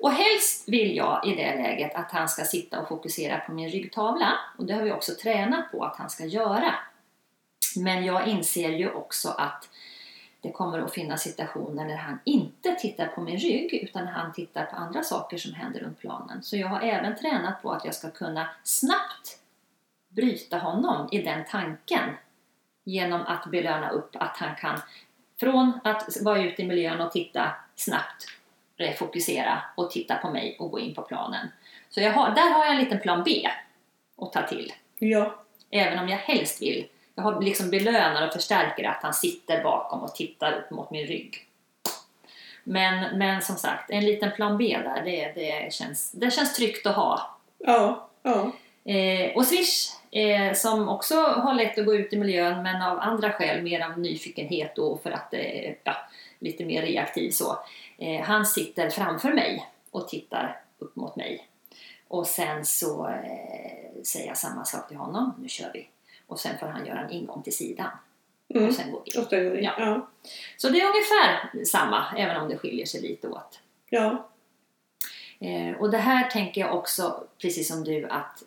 [0.00, 3.68] Och helst vill jag i det läget att han ska sitta och fokusera på min
[3.68, 6.74] ryggtavla och det har vi också tränat på att han ska göra.
[7.76, 9.68] Men jag inser ju också att
[10.42, 14.64] det kommer att finnas situationer när han inte tittar på min rygg utan han tittar
[14.64, 16.42] på andra saker som händer runt planen.
[16.42, 19.38] Så jag har även tränat på att jag ska kunna snabbt
[20.08, 22.16] bryta honom i den tanken
[22.84, 24.80] genom att belöna upp att han kan
[25.40, 28.26] från att vara ute i miljön och titta snabbt
[28.76, 31.48] refokusera och titta på mig och gå in på planen.
[31.90, 33.48] Så har, där har jag en liten plan B
[34.16, 34.72] att ta till.
[34.98, 35.44] Ja.
[35.70, 36.86] Även om jag helst vill.
[37.14, 41.06] Jag har liksom belönar och förstärker att han sitter bakom och tittar upp mot min
[41.06, 41.46] rygg.
[42.64, 46.86] Men, men som sagt, en liten plan B där, det, det, känns, det känns tryggt
[46.86, 47.38] att ha.
[47.58, 48.08] Ja.
[48.22, 48.52] Ja.
[48.92, 53.00] Eh, och Swish, eh, som också har lätt att gå ut i miljön men av
[53.00, 55.96] andra skäl, mer av nyfikenhet och för att det är ja,
[56.38, 57.58] lite mer reaktiv så.
[57.98, 61.48] Eh, han sitter framför mig och tittar upp mot mig.
[62.08, 65.88] Och sen så eh, säger jag samma sak till honom, nu kör vi.
[66.32, 67.90] Och sen får han göra en ingång till sidan.
[68.54, 68.68] Mm.
[68.68, 69.20] Och sen går vi.
[69.20, 69.64] Och sen går vi.
[69.64, 69.74] Ja.
[69.78, 70.08] Ja.
[70.56, 73.60] Så det är ungefär samma, även om det skiljer sig lite åt.
[73.90, 74.28] Ja.
[75.40, 78.42] Eh, och det här tänker jag också, precis som du, att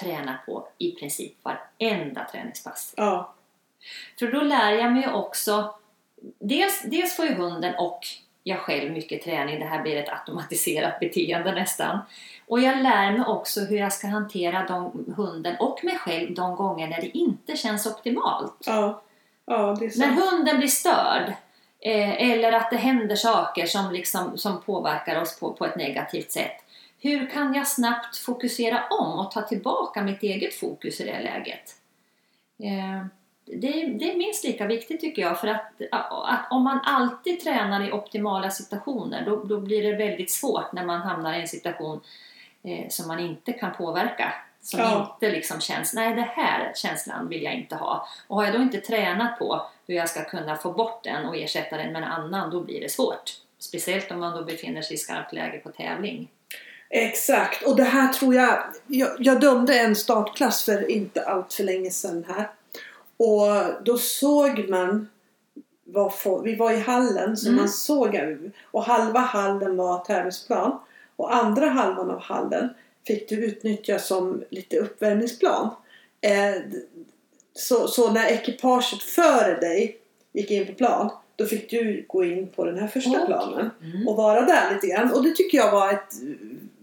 [0.00, 2.94] träna på i princip varenda träningspass.
[2.96, 3.34] Ja.
[4.18, 5.74] För då lär jag mig också,
[6.38, 8.00] dels, dels får ju hunden och
[8.42, 11.98] jag själv mycket träning, det här blir ett automatiserat beteende nästan.
[12.46, 16.56] Och jag lär mig också hur jag ska hantera de, hunden och mig själv de
[16.56, 18.54] gånger när det inte känns optimalt.
[18.66, 19.02] Ja.
[19.46, 21.32] Ja, När hunden blir störd
[21.80, 26.32] eh, eller att det händer saker som, liksom, som påverkar oss på, på ett negativt
[26.32, 26.64] sätt.
[27.00, 31.74] Hur kan jag snabbt fokusera om och ta tillbaka mitt eget fokus i det läget?
[32.58, 33.06] Eh,
[33.44, 37.88] det, det är minst lika viktigt tycker jag för att, att om man alltid tränar
[37.88, 42.00] i optimala situationer då, då blir det väldigt svårt när man hamnar i en situation
[42.66, 44.32] eh, som man inte kan påverka.
[44.62, 45.18] Som Ja.
[45.22, 48.08] inte liksom känns, nej det här känslan vill jag inte ha.
[48.28, 51.36] Och har jag då inte tränat på hur jag ska kunna få bort den och
[51.36, 53.32] ersätta den med en annan, då blir det svårt.
[53.58, 56.28] Speciellt om man då befinner sig i skarpt läge på tävling.
[56.90, 59.08] Exakt, och det här tror jag, jag...
[59.18, 62.50] Jag dömde en startklass för inte allt för länge sedan här.
[63.16, 65.08] Och då såg man
[65.84, 67.60] var vi var i hallen så Mm.
[67.60, 68.20] man såg
[68.70, 70.78] och halva hallen var tävlingsplan
[71.16, 72.68] och andra halvan av hallen
[73.06, 75.70] fick du utnyttja som lite uppvärmningsplan.
[76.20, 76.62] Eh,
[77.54, 79.98] så, så när ekipaget före dig
[80.32, 83.26] gick in på plan då fick du gå in på den här första Okej.
[83.26, 84.08] planen Mm.
[84.08, 85.12] och vara där lite grann.
[85.12, 86.12] Och det tycker jag var ett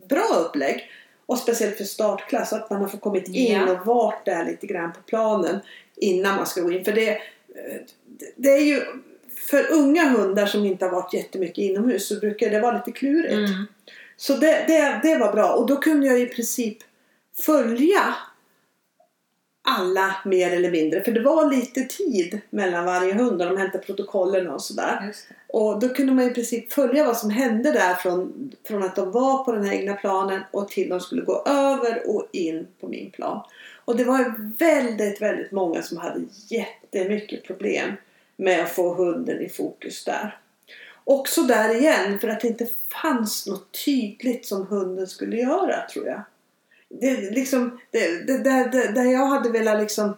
[0.10, 0.90] bra upplägg.
[1.26, 4.92] Och speciellt för startklass, att man har fått kommit in och varit där lite grann
[4.92, 5.60] på planen
[5.96, 6.86] innan man ska gå in.
[6.86, 7.18] För det,
[8.36, 8.82] det är ju
[9.50, 13.34] för unga hundar som inte har varit jättemycket inomhus så brukar det vara lite klurigt.
[13.34, 13.66] Mm.
[14.24, 16.78] Så det, det, det var bra och då kunde jag i princip
[17.46, 18.16] följa
[19.62, 21.04] alla mer eller mindre.
[21.04, 25.14] För det var lite tid mellan varje hund och de hämtade protokollen och sådär.
[25.48, 29.12] Och då kunde man i princip följa vad som hände där från, från att de
[29.12, 32.88] var på den här egna planen och till de skulle gå över och in på
[32.88, 33.46] min plan.
[33.86, 37.92] Och det var väldigt, väldigt många som hade jättemycket problem
[38.36, 40.40] med att få hunden i fokus där.
[41.04, 42.68] Också där igen, för att det inte
[43.02, 46.22] fanns något tydligt som hunden skulle göra tror jag.
[46.90, 48.38] Det, liksom, det, det,
[48.72, 50.18] det, där jag hade velat liksom...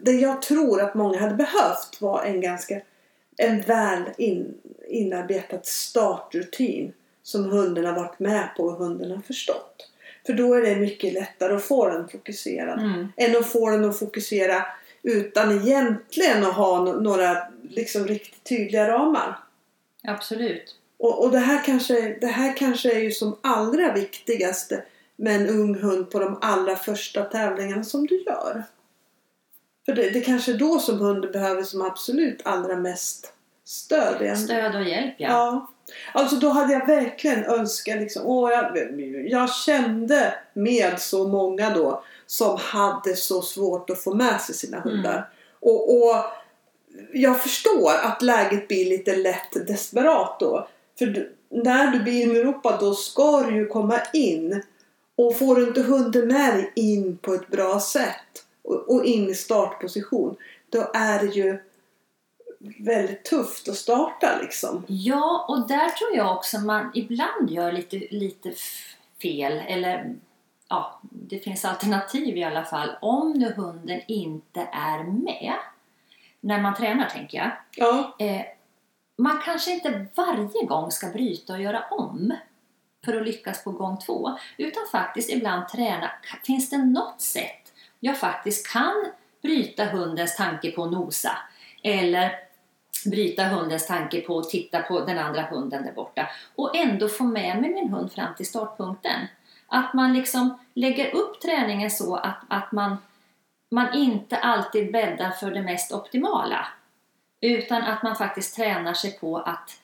[0.00, 2.80] Det jag tror att många hade behövt var en ganska
[3.36, 4.54] en väl in,
[4.88, 9.90] inarbetad startrutin som hunden har varit med på och hunden har förstått.
[10.26, 13.08] För då är det mycket lättare att få den fokuserad Mm.
[13.16, 14.66] än att få den att fokusera
[15.02, 19.38] utan egentligen att ha några liksom riktigt tydliga ramar.
[20.06, 20.74] Absolut.
[20.98, 24.82] Och, och det, här kanske, det här kanske är ju som allra viktigaste
[25.16, 28.64] med en ung hund på de allra första tävlingarna som du gör.
[29.86, 33.32] För det, det kanske är då som hunden behöver som absolut allra mest
[33.64, 34.22] stöd.
[34.22, 34.36] igen.
[34.36, 35.28] Stöd och hjälp ja.
[35.28, 35.70] Ja.
[36.12, 38.78] Alltså då hade jag verkligen önskat liksom, åh, jag,
[39.28, 44.80] jag kände med så många då som hade så svårt att få med sig sina
[44.80, 45.28] hundar.
[45.60, 46.24] Och, och
[47.12, 50.68] jag förstår att läget blir lite lätt desperat då.
[50.98, 54.62] För du, när du blir inropad då ska du ju komma in.
[55.16, 59.30] Och får du inte hunden med dig in på ett bra sätt och, och in
[59.30, 60.36] i startposition
[60.70, 61.58] då är det ju
[62.78, 64.84] väldigt tufft att starta liksom.
[64.86, 68.52] Ja, och där tror jag också man ibland gör lite, lite
[69.22, 69.52] fel.
[69.52, 70.14] Eller
[70.68, 72.90] ja, det finns alternativ i alla fall.
[73.00, 75.54] Om nu hunden inte är med
[76.46, 77.50] när man tränar, tänker jag.
[77.76, 78.42] Ja, Eh,
[79.18, 82.34] man kanske inte varje gång ska bryta och göra om
[83.04, 84.38] för att lyckas på gång två.
[84.56, 86.10] Utan faktiskt ibland träna.
[86.44, 89.06] Finns det något sätt jag faktiskt kan
[89.42, 91.38] bryta hundens tanke på att nosa?
[91.82, 92.32] Eller
[93.06, 97.24] bryta hundens tanke på att titta på den andra hunden där borta och ändå få
[97.24, 99.26] med mig min hund fram till startpunkten.
[99.66, 102.96] Att man liksom lägger upp träningen så att, att man,
[103.70, 106.66] man inte alltid bäddar för det mest optimala.
[107.40, 109.80] Utan att man faktiskt tränar sig på att,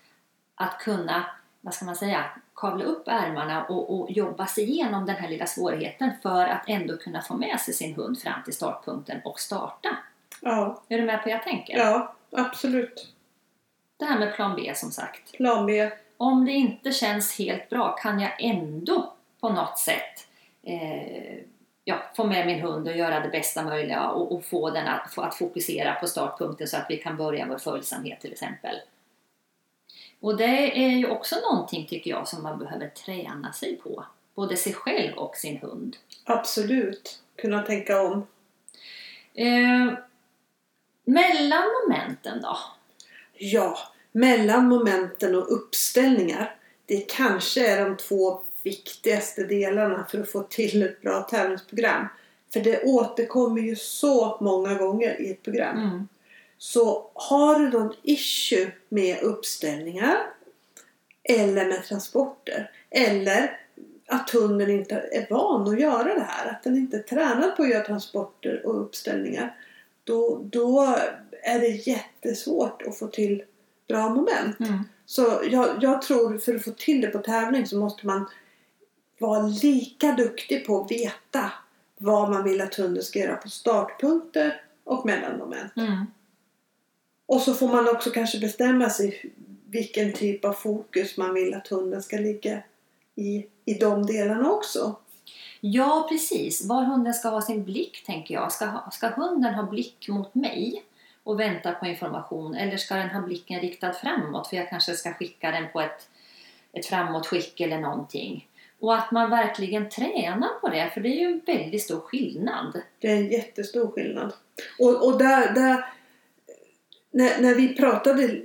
[0.54, 1.24] att kunna,
[1.60, 5.46] vad ska man säga, kavla upp ärmarna och, och jobba sig igenom den här lilla
[5.46, 9.88] svårigheten för att ändå kunna få med sig sin hund fram till startpunkten och starta.
[10.40, 11.78] ja, Är du med på vad jag tänker?
[11.78, 13.08] ja, absolut.
[13.96, 15.32] Det här med plan B som sagt.
[15.32, 15.90] Plan B.
[16.16, 20.26] Om det inte känns helt bra kan jag ändå på något sätt
[20.62, 21.38] eh,
[21.84, 25.14] ja, få med min hund och göra det bästa möjliga och, och få den att,
[25.14, 28.76] få, att fokusera på startpunkten så att vi kan börja vår följsamhet till exempel.
[30.20, 34.04] Och det är ju också någonting tycker jag som man behöver träna sig på.
[34.34, 35.96] Både sig själv och sin hund.
[36.24, 37.20] Absolut.
[37.36, 38.26] Kunna tänka om.
[39.34, 39.92] Eh,
[41.04, 42.58] mellan momenten då?
[43.34, 43.78] Ja,
[44.12, 46.56] mellan momenten och uppställningar.
[46.86, 52.06] Det kanske är de två viktigaste delarna för att få till ett bra tävlingsprogram.
[52.52, 55.78] För det återkommer ju så många gånger i ett program.
[55.78, 56.08] Mm.
[56.58, 60.16] Så har du någon issue med uppställningar
[61.24, 63.58] eller med transporter eller
[64.06, 67.62] att hunden inte är van att göra det här, att den inte är tränad på
[67.62, 69.56] att göra transporter och uppställningar
[70.04, 70.96] då, då
[71.42, 73.42] är det jättesvårt att få till
[73.88, 74.60] bra moment.
[74.60, 74.78] Mm.
[75.06, 78.26] Så jag, jag tror för att få till det på tävling så måste man
[79.22, 81.52] vara lika duktig på att veta
[81.98, 85.76] vad man vill att hunden ska göra på startpunkter och mellanmoment.
[85.76, 86.06] Mm.
[87.26, 89.32] Och så får man också kanske bestämma sig
[89.66, 92.62] vilken typ av fokus man vill att hunden ska ligga
[93.14, 94.96] i, i de delarna också.
[95.60, 96.64] Ja, precis.
[96.66, 98.52] Var hunden ska ha sin blick, tänker jag.
[98.52, 100.84] Ska, ha- ska hunden ha blick mot mig
[101.24, 105.12] och vänta på information eller ska den ha blicken riktad framåt för jag kanske ska
[105.12, 106.08] skicka den på ett,
[106.72, 108.48] ett framåtskick eller någonting.
[108.82, 112.80] Och att man verkligen tränar på det, för det är ju en väldigt stor skillnad.
[112.98, 114.32] Det är en jättestor skillnad.
[114.78, 115.84] Och, och där, där,
[117.10, 118.40] när, när vi pratade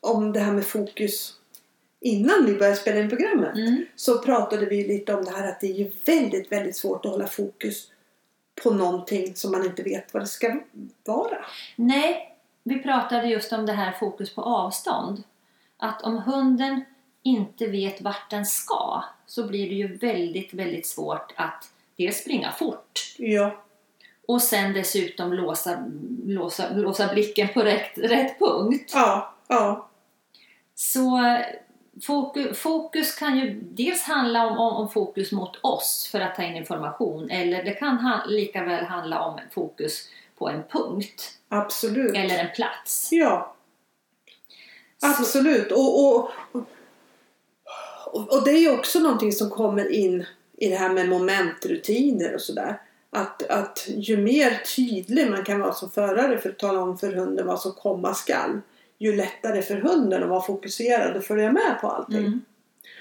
[0.00, 1.34] om det här med fokus
[2.00, 3.84] innan vi började spela in programmet Mm.
[3.96, 7.12] så pratade vi lite om det här att det är ju väldigt, väldigt svårt att
[7.12, 7.90] hålla fokus
[8.62, 10.60] på någonting som man inte vet vad det ska
[11.04, 11.44] vara.
[11.76, 15.22] Nej, vi pratade just om det här fokus på avstånd.
[15.76, 16.84] Att om hunden
[17.22, 22.52] inte vet vart den ska så blir det ju väldigt, väldigt svårt att dels springa
[22.52, 23.62] fort Ja,
[24.28, 25.84] och sen dessutom låsa,
[26.26, 28.90] låsa, låsa blicken på rätt, rätt punkt.
[28.94, 29.88] ja, ja,
[30.74, 31.20] Så
[32.06, 36.42] fokus, fokus kan ju dels handla om, om, om fokus mot oss för att ta
[36.42, 40.08] in information eller det kan ha, lika väl handla om fokus
[40.38, 42.16] på en punkt absolut.
[42.16, 43.08] eller en plats.
[43.12, 43.54] Ja,
[44.98, 45.72] Så- absolut.
[45.72, 46.30] Och, och,
[48.12, 50.24] och, och det är ju också någonting som kommer in
[50.56, 52.80] i det här med momentrutiner och sådär.
[53.10, 57.12] Att, att ju mer tydlig man kan vara som förare för att tala om för
[57.12, 58.60] hunden vad som komma skall
[58.98, 62.18] ju lättare för hunden att vara fokuserad och följa med på allting.
[62.18, 62.40] Mm.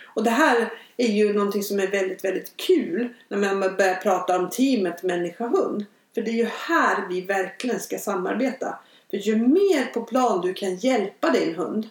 [0.05, 4.39] Och det här är ju någonting som är väldigt, väldigt kul när man börjar prata
[4.39, 5.85] om teamet människa-hund.
[6.15, 8.79] För det är ju här vi verkligen ska samarbeta.
[9.09, 11.89] För ju mer på plan du kan hjälpa din hund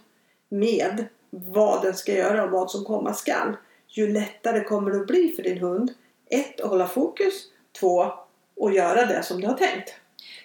[0.48, 3.56] med vad den ska göra och vad som komma skall.
[3.88, 5.92] Ju lättare kommer det att bli för din hund.
[6.30, 7.34] Ett, att hålla fokus.
[7.80, 8.02] Två,
[8.60, 9.94] att göra det som du har tänkt.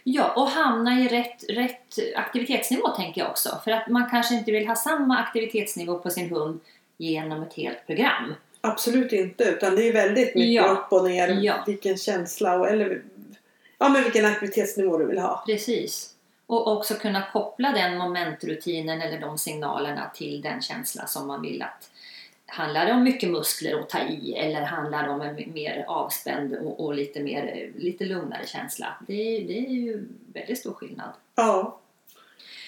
[0.03, 3.61] Ja, och hamna i rätt, rätt aktivitetsnivå tänker jag också.
[3.63, 6.59] För att man kanske inte vill ha samma aktivitetsnivå på sin hund
[6.97, 8.33] genom ett helt program.
[8.61, 10.67] Absolut inte, utan det är väldigt mycket Ja.
[10.67, 11.39] upp och ner.
[11.41, 11.63] Ja.
[11.67, 13.01] Vilken känsla och eller
[13.77, 15.43] ja, men vilken aktivitetsnivå du vill ha.
[15.45, 16.09] Precis.
[16.47, 21.61] Och också kunna koppla den momentrutinen eller de signalerna till den känsla som man vill
[21.61, 21.89] att
[22.45, 26.53] Handlar det om mycket muskler att ta i eller handlar det om en mer avspänd
[26.55, 28.95] och, och lite, mer, lite lugnare känsla?
[29.07, 31.09] Det, är- det är ju väldigt stor skillnad.
[31.35, 31.79] Ja,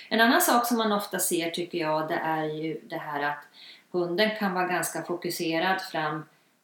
[0.09, 3.43] En annan sak som man ofta ser tycker jag det är ju det här att
[3.91, 6.23] hunden kan vara ganska fokuserad fram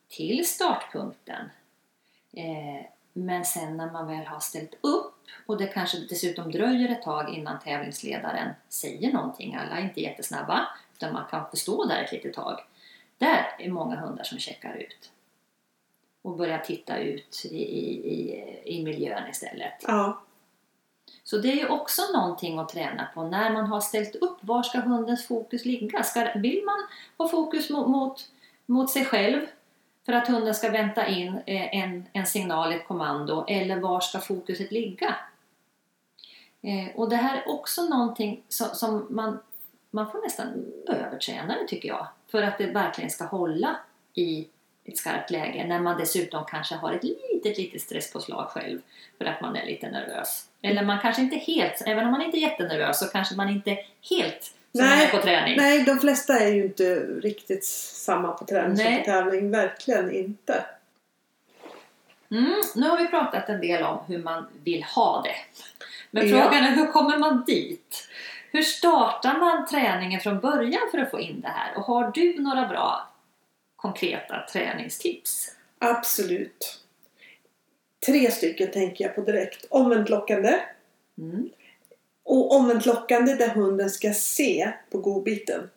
[0.09, 1.49] till startpunkten.
[2.33, 5.13] Eh, men sen när man väl har ställt upp
[5.45, 9.55] och det kanske dessutom dröjer ett tag innan tävlingsledaren säger någonting.
[9.55, 12.59] Alla är inte jättesnabba utan man kan få stå där ett litet tag.
[13.17, 15.11] Där är många hundar som checkar ut
[16.21, 19.73] och börjar titta ut i, i, i, i miljön istället.
[19.87, 20.21] ja,
[21.23, 24.37] Så det är ju också någonting att träna på när man har ställt upp.
[24.41, 26.03] Var ska hundens fokus ligga?
[26.03, 26.87] Ska, vill man
[27.17, 28.29] ha fokus mot, mot,
[28.65, 29.41] mot sig själv
[30.05, 33.45] för att hunden ska vänta in eh, en, en signal, ett kommando?
[33.47, 35.15] Eller var ska fokuset ligga?
[36.61, 39.39] Eh, och det här är också någonting som, som man,
[39.91, 42.07] man får nästan överträna det tycker jag.
[42.31, 43.75] För att det verkligen ska hålla
[44.13, 44.47] i
[44.85, 48.81] ett skarpt läge när man dessutom kanske har ett litet, litet stresspåslag själv
[49.17, 50.47] för att man är lite nervös.
[50.61, 53.77] Eller man kanske inte helt, även om man inte är jättenervös så kanske man inte
[54.09, 55.57] helt som Nej, är på träning.
[55.57, 58.99] nej de flesta är ju inte riktigt samma på träning som Nej.
[58.99, 59.51] på tävling.
[59.51, 60.65] Verkligen inte.
[62.31, 65.35] Mm, nu har vi pratat en del om hur man vill ha det.
[66.11, 66.41] Men Ja.
[66.41, 68.07] frågan är hur kommer man dit?
[68.51, 71.77] Hur startar man träningen från början för att få in det här?
[71.77, 73.09] Och har du några bra
[73.75, 75.55] konkreta träningstips?
[75.79, 76.79] Absolut.
[78.05, 79.65] Tre stycken tänker jag på direkt.
[79.69, 80.59] Omvänt lockande.
[81.17, 81.49] Mm.
[82.23, 85.69] Och omvänt lockande där hunden ska se på godbiten.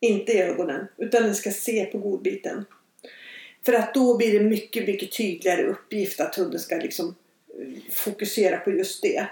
[0.00, 2.64] Inte i ögonen, utan den ska se på godbiten.
[3.64, 7.14] För att då blir det mycket, mycket tydligare uppgift att hunden ska liksom
[7.58, 9.26] eh, fokusera på just det.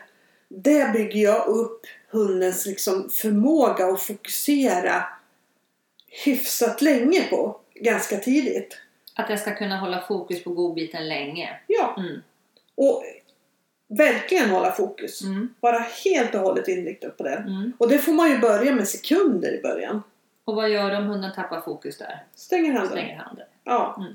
[0.49, 5.05] Det bygger jag upp hundens liksom förmåga att fokusera
[6.25, 7.61] hyfsat länge på.
[7.75, 8.79] Ganska tidigt.
[9.15, 11.61] Att jag ska kunna hålla fokus på godbiten länge.
[11.67, 11.97] Ja.
[11.99, 12.23] Mm.
[12.75, 13.05] Och
[13.97, 15.22] verkligen hålla fokus.
[15.22, 15.55] Mm.
[15.61, 17.34] Vara helt och hållet inriktad på det.
[17.36, 17.72] Mm.
[17.78, 20.03] Och det får man ju börja med sekunder i början.
[20.45, 22.24] Och vad gör du om hunden tappar fokus där?
[22.34, 22.90] Stänger handen.
[22.90, 23.47] Stänger handen.
[23.64, 23.97] Ja.
[23.99, 24.14] Mm.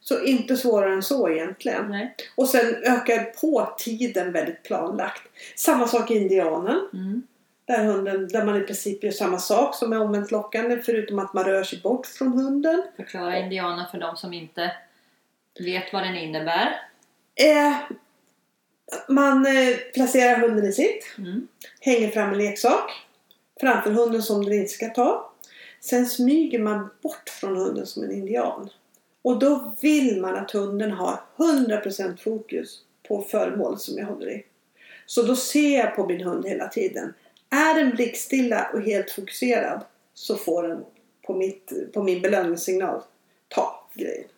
[0.00, 1.88] Så inte svårare än så egentligen.
[1.88, 2.14] Nej.
[2.36, 5.22] Och sen ökar på tiden väldigt planlagt.
[5.56, 6.88] Samma sak i indianen.
[6.92, 7.22] Mm.
[7.64, 11.34] Där, hunden, där man i princip gör samma sak som är omvänt lockande förutom att
[11.34, 12.82] man rör sig bort från hunden.
[12.96, 14.72] Förklara indianen för de som inte
[15.60, 16.80] vet vad den innebär.
[17.34, 17.76] Eh,
[19.08, 21.04] man eh, placerar hunden i sitt.
[21.18, 21.48] Mm.
[21.80, 22.90] Hänger fram en leksak
[23.60, 25.32] framför hunden som den inte ska ta.
[25.80, 28.70] Sen smyger man bort från hunden som en indian.
[29.22, 34.44] Och då vill man att hunden har 100% fokus på föremålet som jag håller i.
[35.06, 37.14] Så då ser jag på min hund hela tiden.
[37.50, 39.80] Är den blickstilla och helt fokuserad
[40.14, 40.84] så får den
[41.26, 43.02] på, mitt, på min belöningssignal
[43.48, 44.28] ta grejen.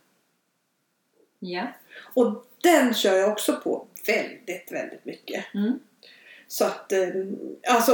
[1.38, 1.66] Ja.
[2.14, 5.44] Och den kör jag också på väldigt, väldigt mycket.
[5.54, 5.78] Mm.
[6.48, 7.08] Så att, eh,
[7.68, 7.92] alltså,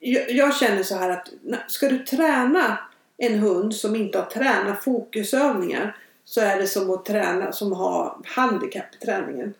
[0.00, 1.28] jag, jag känner så här att
[1.68, 2.78] ska du träna
[3.16, 8.16] en hund som inte har tränat fokusövningar så är det som att träna som har
[8.24, 9.54] handikapp i träningen.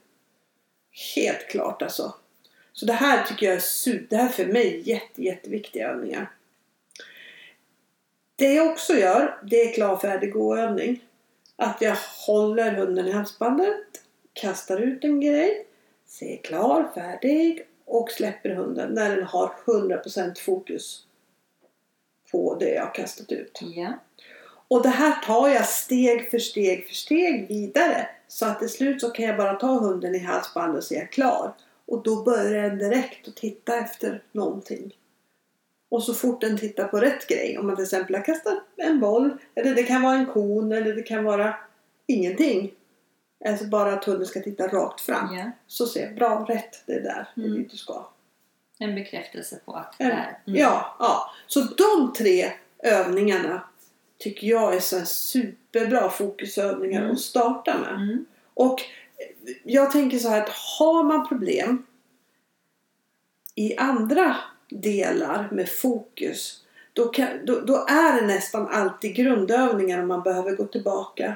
[1.15, 2.15] Helt klart alltså.
[2.73, 6.31] Så det här tycker jag är super, det här är för mig jätte, jätteviktiga övningar.
[8.37, 11.05] Det jag också gör, det är klar, färdig, gå-övning.
[11.57, 13.77] Att jag håller hunden i halsbandet,
[14.33, 15.67] kastar ut en grej,
[16.11, 21.07] ser klar, färdig och släpper hunden när den har 100% fokus
[22.33, 23.59] på det jag har kastat ut.
[23.61, 23.93] Ja.
[24.69, 28.09] Och det här tar jag steg för steg för steg vidare.
[28.29, 31.55] Så att till slut så kan jag bara ta hunden i halsbandet och säga klar.
[31.87, 34.97] Och då börjar den direkt att titta efter någonting.
[35.89, 39.01] Och så fort den tittar på rätt grej, om man till exempel har kastat en
[39.01, 41.55] boll, eller det kan vara en kon, eller det kan vara
[42.07, 42.73] ingenting.
[43.49, 45.35] Alltså bara att hunden ska titta rakt fram.
[45.37, 45.51] ja.
[45.67, 47.59] Så ser jag, bra, rätt, det är där, det är Mm.
[47.59, 48.09] dit du ska.
[48.79, 50.17] En bekräftelse på att Mm.
[50.17, 50.39] där.
[50.45, 51.31] Ja, ja.
[51.47, 53.63] Så de tre övningarna
[54.19, 57.13] tycker jag är så superbra fokusövningar Mm.
[57.13, 57.95] att starta med.
[57.95, 58.25] Mm.
[58.55, 58.81] Och
[59.65, 61.87] jag tänker så här att har man problem
[63.55, 64.37] i andra
[64.69, 70.65] delar med fokus då, kan, då, då är det nästan alltid grundövningar man behöver gå
[70.67, 71.35] tillbaka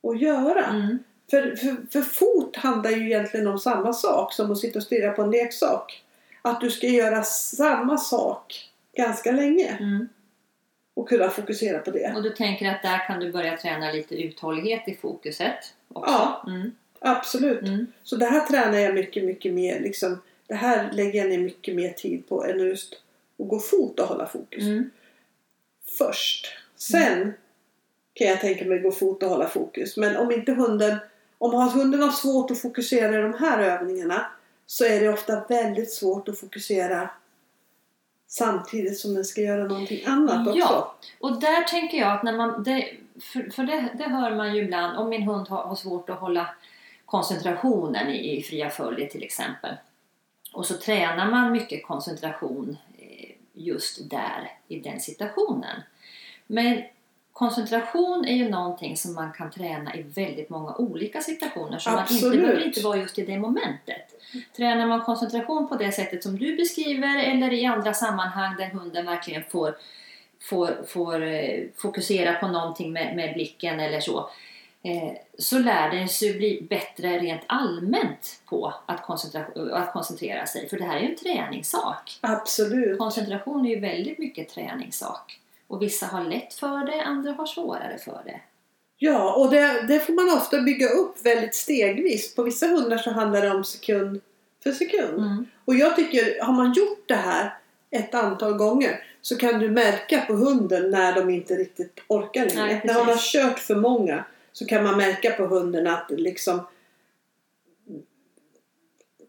[0.00, 0.64] och göra.
[0.66, 0.98] Mm.
[1.30, 5.12] För, för, för fot handlar ju egentligen om samma sak som att sitta och stirra
[5.12, 6.02] på en leksak.
[6.42, 10.08] Att du ska göra samma sak ganska länge Mm.
[10.94, 12.12] och kunna fokusera på det.
[12.16, 16.10] Och du tänker att där kan du börja träna lite uthållighet i fokuset också?
[16.12, 16.44] Ja.
[16.46, 16.72] Mm.
[16.98, 17.62] Absolut.
[17.62, 17.86] Mm.
[18.02, 19.80] Så det här tränar jag mycket, mycket mer.
[19.80, 22.94] Liksom, det här lägger jag ner mycket mer tid på än just
[23.38, 24.62] att gå fot och hålla fokus.
[24.62, 24.90] Mm.
[25.98, 26.46] Först.
[26.76, 27.34] Sen
[28.14, 29.96] kan jag tänka mig gå fot och hålla fokus.
[29.96, 30.96] Men om inte hunden,
[31.38, 34.26] om hunden har svårt att fokusera i de här övningarna
[34.66, 37.10] så är det ofta väldigt svårt att fokusera
[38.26, 40.58] samtidigt som den ska göra någonting annat också.
[40.58, 40.94] Ja.
[41.20, 42.88] Och där tänker jag att när man, det,
[43.20, 46.18] för, för det, det hör man ju ibland, om min hund har, har svårt att
[46.18, 46.54] hålla
[47.06, 49.74] koncentrationen i, i fria följer till exempel.
[50.52, 55.82] Och så tränar man mycket koncentration eh, just där, i den situationen.
[56.46, 56.82] Men
[57.34, 61.78] koncentration är ju någonting som man kan träna i väldigt många olika situationer.
[61.78, 62.40] Så man inte Absolut.
[62.40, 64.22] behöver inte vara just i det momentet.
[64.56, 69.06] Tränar man koncentration på det sättet som du beskriver eller i andra sammanhang där hunden
[69.06, 69.76] verkligen får,
[70.40, 74.30] får, får eh, fokusera på någonting med, med blicken eller så.
[74.82, 80.68] Eh, så lär den sig bli bättre rent allmänt på att koncentrera, att koncentrera sig.
[80.68, 82.18] För det här är ju en träningssak.
[82.20, 82.98] Absolut.
[82.98, 85.40] Koncentration är ju väldigt mycket träningssak.
[85.66, 88.40] Och vissa har lätt för det, andra har svårare för det.
[88.96, 92.34] Ja, och det, det får man ofta bygga upp väldigt stegvis.
[92.34, 94.20] På vissa hundar så handlar det om sekund
[94.62, 95.18] för sekund.
[95.18, 95.46] Mm.
[95.64, 97.58] Och jag tycker, har man gjort det här
[97.90, 102.66] ett antal gånger så kan du märka på hunden när de inte riktigt orkar längre.
[102.66, 106.60] Nej, när man har kört för många så kan man märka på hunden att liksom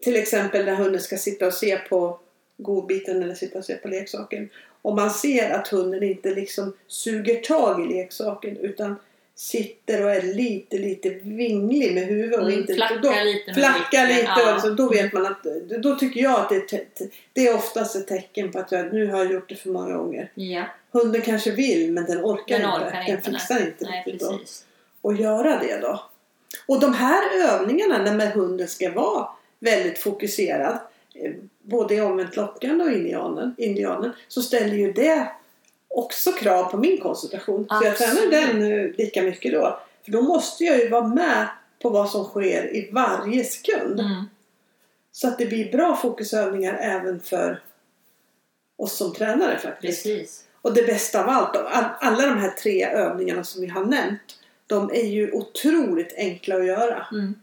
[0.00, 2.20] till exempel när hunden ska sitta och se på
[2.56, 4.48] godbiten eller sitta och se på leksaken.
[4.86, 8.96] Om man ser att hunden inte liksom suger tag i leksaken utan
[9.34, 14.06] sitter och är lite, lite vinglig med huvudet och Mm, inte flackar då, lite flackar
[14.06, 14.48] lite ja.
[14.48, 15.46] och liksom, då vet man att
[15.82, 16.86] då tycker jag att det är,
[17.32, 19.96] det är oftast ett tecken på att jag nu har jag gjort det för många
[19.96, 20.30] gånger.
[20.34, 22.86] Ja, Hunden kanske vill men den orkar, Den inte.
[22.86, 24.38] orkar Den inte, fixar inte nej riktigt då.
[24.38, 24.64] precis.
[25.00, 26.02] Och göra det då.
[26.66, 29.28] Och de här övningarna när hunden ska vara
[29.58, 30.78] väldigt fokuserad
[31.62, 35.28] både i omvänt lockande och indianen, indianen så ställer ju det
[35.88, 37.66] också krav på min koncentration.
[37.68, 39.80] Så jag tränar den eh, lika mycket då.
[40.04, 41.48] För då måste jag ju vara med
[41.82, 44.00] på vad som sker i varje sekund.
[44.00, 44.24] Mm.
[45.12, 47.62] Så att det blir bra fokusövningar även för
[48.76, 50.02] oss som tränare faktiskt.
[50.02, 50.44] Precis.
[50.62, 54.38] Och det bästa av allt, all- alla de här tre övningarna som vi har nämnt,
[54.66, 57.06] de är ju otroligt enkla att göra.
[57.12, 57.34] Mm.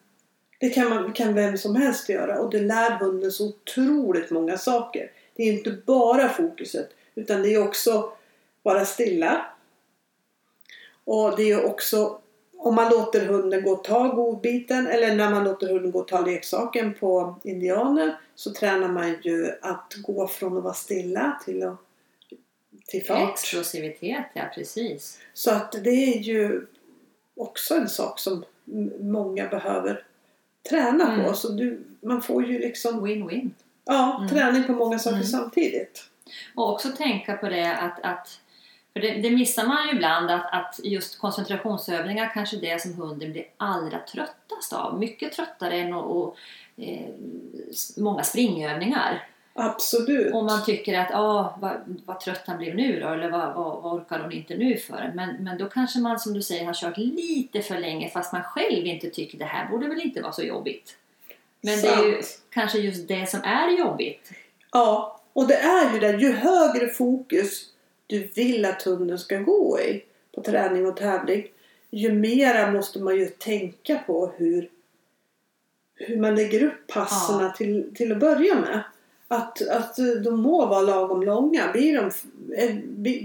[0.63, 4.57] Det kan, man, kan vem som helst göra och det lär hunden så otroligt många
[4.57, 5.11] saker.
[5.35, 8.11] Det är inte bara fokuset utan det är också
[8.61, 9.45] vara stilla.
[11.03, 12.19] Och det är också
[12.57, 16.07] om man låter hunden gå och ta godbiten eller när man låter hunden gå och
[16.07, 21.63] ta leksaken på indianer så tränar man ju att gå från att vara stilla till
[21.63, 21.77] att
[22.87, 23.33] till fart.
[23.33, 25.19] Explosivitet, ja precis.
[25.33, 26.65] Så att det är ju
[27.35, 28.45] också en sak som
[28.99, 30.03] många behöver
[30.69, 31.25] träna Mm.
[31.25, 31.33] på.
[31.33, 33.49] Så du, man får ju liksom Win-win.
[33.85, 34.29] ja, Mm.
[34.29, 35.27] träning på många saker Mm.
[35.27, 36.09] samtidigt.
[36.55, 38.39] Och också tänka på det att, att
[38.93, 42.93] för det, det missar man ju ibland att, att just koncentrationsövningar kanske är det som
[42.93, 44.99] hunden blir allra tröttast av.
[44.99, 46.37] Mycket tröttare än och, och,
[46.83, 47.09] eh,
[47.97, 49.27] många springövningar.
[49.53, 50.33] Absolut.
[50.33, 53.83] Och man tycker att ah, vad, vad trött han blev nu då, eller vad, vad,
[53.83, 55.11] vad orkar hon inte nu för?
[55.15, 58.43] Men, men då kanske man som du säger har kört lite för länge fast man
[58.43, 60.97] själv inte tycker det här borde väl inte vara så jobbigt.
[61.61, 62.41] Men det är ju Sant.
[62.49, 64.31] kanske just det som är jobbigt.
[64.71, 66.17] Ja, och det är ju det.
[66.17, 67.69] Ju högre fokus
[68.07, 70.03] du vill att hunden ska gå i
[70.35, 71.47] på träning och tävling,
[71.91, 74.69] ju mera måste man ju tänka på hur,
[75.95, 78.83] hur man lägger upp passerna till, till att börja med.
[79.33, 81.71] Att, att de må vara lagom långa.
[81.71, 82.05] Blir de,
[82.55, 82.75] eh,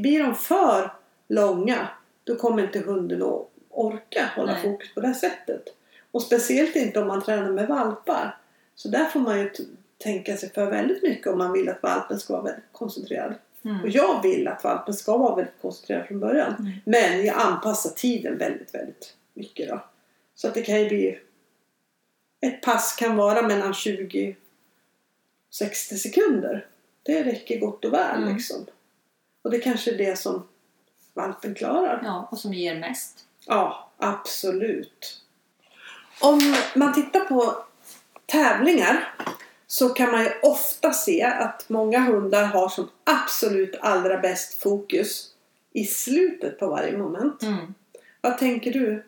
[0.01, 0.93] blir de för
[1.29, 1.89] långa,
[2.25, 4.63] då kommer inte hunden att orka hålla Nej.
[4.63, 5.63] fokus på det sättet.
[6.11, 8.37] Och speciellt inte om man tränar med valpar.
[8.75, 9.51] Så där får man ju
[9.99, 13.35] tänka sig för väldigt mycket om man vill att valpen ska vara väldigt koncentrerad.
[13.65, 13.83] Mm.
[13.83, 16.55] Och jag vill att valpen ska vara väldigt koncentrerad från början.
[16.59, 16.73] Mm.
[16.85, 19.81] Men jag anpassar tiden väldigt, väldigt mycket då.
[20.35, 21.19] Så att det kan ju bli...
[22.41, 24.37] Ett pass kan vara mellan 20
[25.51, 26.67] 60 sekunder.
[27.03, 28.35] Det räcker gott och väl Mm.
[28.35, 28.67] liksom.
[29.43, 30.49] Och det kanske är det som
[31.15, 32.01] valpen klarar.
[32.05, 33.25] Ja, och som ger mest.
[33.47, 35.23] Ja, absolut.
[36.21, 37.57] Om man tittar på
[38.27, 39.15] tävlingar
[39.67, 45.35] så kan man ju ofta se att många hundar har som absolut allra bäst fokus
[45.73, 47.43] i slutet på varje moment.
[47.43, 47.75] Mm.
[48.21, 49.05] Vad tänker du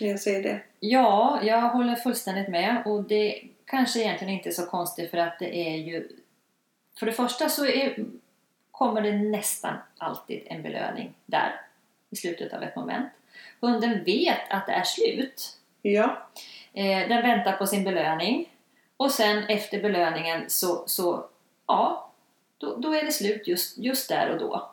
[0.00, 0.60] när jag säger det?
[0.80, 5.38] Ja, jag håller fullständigt med och det kanske egentligen inte är så konstigt för att
[5.38, 6.08] det är ju...
[6.98, 8.04] För det första så är,
[8.70, 11.60] kommer det nästan alltid en belöning där
[12.10, 13.08] i slutet av ett moment.
[13.60, 15.56] Hunden vet att det är slut.
[15.82, 16.28] Ja,
[16.78, 18.48] Eh, den väntar på sin belöning
[18.96, 21.24] och sen efter belöningen så, så
[21.66, 22.10] ja,
[22.58, 24.70] då, då är det slut just, just där och då.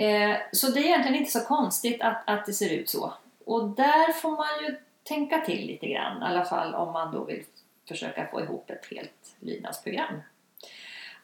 [0.00, 3.12] Eh, så det är egentligen inte så konstigt att, att det ser ut så.
[3.44, 7.24] Och där får man ju tänka till lite grann, i alla fall om man då
[7.24, 7.44] vill
[7.88, 10.22] försöka få ihop ett helt lydnadsprogram.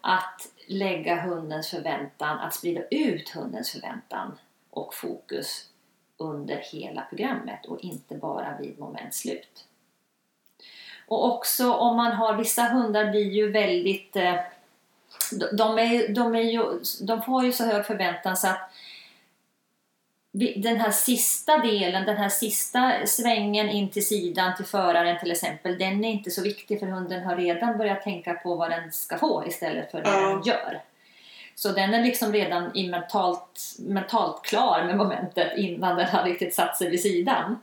[0.00, 4.38] Att lägga hundens förväntan, att sprida ut hundens förväntan
[4.70, 5.68] och fokus
[6.16, 9.66] under hela programmet och inte bara vid moment slut.
[11.06, 14.34] Och också om man har, vissa hundar blir ju väldigt, eh,
[15.52, 18.71] de, är, de, är ju, de får ju så hög förväntan så att
[20.35, 25.78] den här sista delen, den här sista svängen in till sidan till föraren till exempel,
[25.78, 29.18] den är inte så viktig för hunden har redan börjat tänka på vad den ska
[29.18, 30.28] få istället för det Ja.
[30.28, 30.80] den gör.
[31.55, 36.55] Så den är liksom redan i mentalt, mentalt klar med momentet innan den har riktigt
[36.55, 37.59] satt sig vid sidan.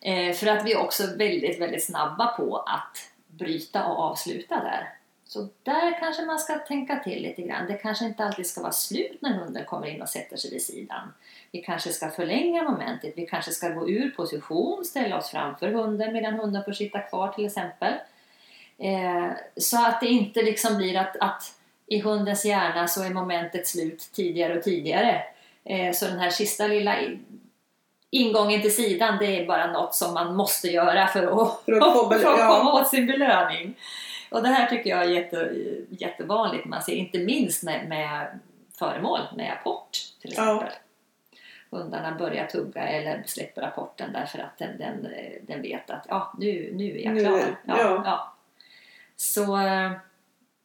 [0.00, 4.97] Eh, för att vi är också väldigt, väldigt snabba på att bryta och avsluta där.
[5.28, 7.66] Så där kanske man ska tänka till lite grann.
[7.66, 10.62] Det kanske inte alltid ska vara slut när hunden kommer in och sätter sig vid
[10.62, 11.12] sidan.
[11.52, 16.12] Vi kanske ska förlänga momentet, vi kanske ska gå ur position, ställa oss framför hunden
[16.12, 17.92] medan hunden får sitta kvar till exempel.
[18.78, 21.54] Eh, så att det inte liksom blir att, att
[21.86, 25.22] i hundens hjärna så är momentet slut tidigare och tidigare.
[25.64, 26.96] Eh, så den här sista lilla
[28.10, 31.92] ingången till sidan det är bara något som man måste göra för att, För att
[31.92, 33.74] få för att komma åt sin belöning.
[34.30, 35.52] Och det här tycker jag är jätte,
[35.90, 36.64] jättevanligt.
[36.64, 38.38] Man ser inte minst med, med
[38.78, 40.54] föremål, med apport till Ja.
[40.54, 40.78] exempel.
[41.70, 45.08] Hundarna börjar tugga eller släpper rapporten därför att den, den,
[45.42, 47.38] den vet att ja, nu, nu är jag Nu klar.
[47.64, 48.02] Ja, ja.
[48.04, 48.34] ja.
[49.16, 49.56] Så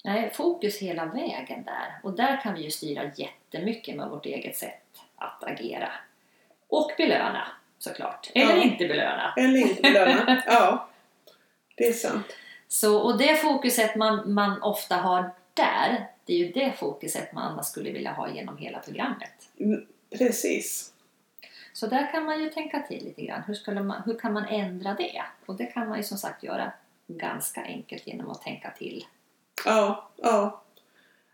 [0.03, 1.99] nej, fokus hela vägen där.
[2.03, 4.83] Och där kan vi ju styra jättemycket med vårt eget sätt
[5.15, 5.89] att agera.
[6.67, 7.47] Och belöna
[7.79, 8.31] såklart.
[8.35, 8.63] Eller Ja.
[8.63, 9.33] inte belöna.
[9.37, 10.43] eller inte belöna.
[10.47, 10.89] Ja,
[11.75, 12.35] det är sant.
[12.73, 17.43] Så, och det fokuset man, man ofta har där, det är ju det fokuset man
[17.43, 19.49] annars skulle vilja ha genom hela programmet.
[19.59, 19.85] Mm,
[20.17, 20.93] Precis.
[21.73, 23.41] Så där kan man ju tänka till lite grann.
[23.47, 25.21] Hur, skulle man, hur kan man ändra det?
[25.45, 26.71] Och det kan man ju som sagt göra
[27.07, 29.05] ganska enkelt genom att tänka till.
[29.65, 30.61] Ja, ja.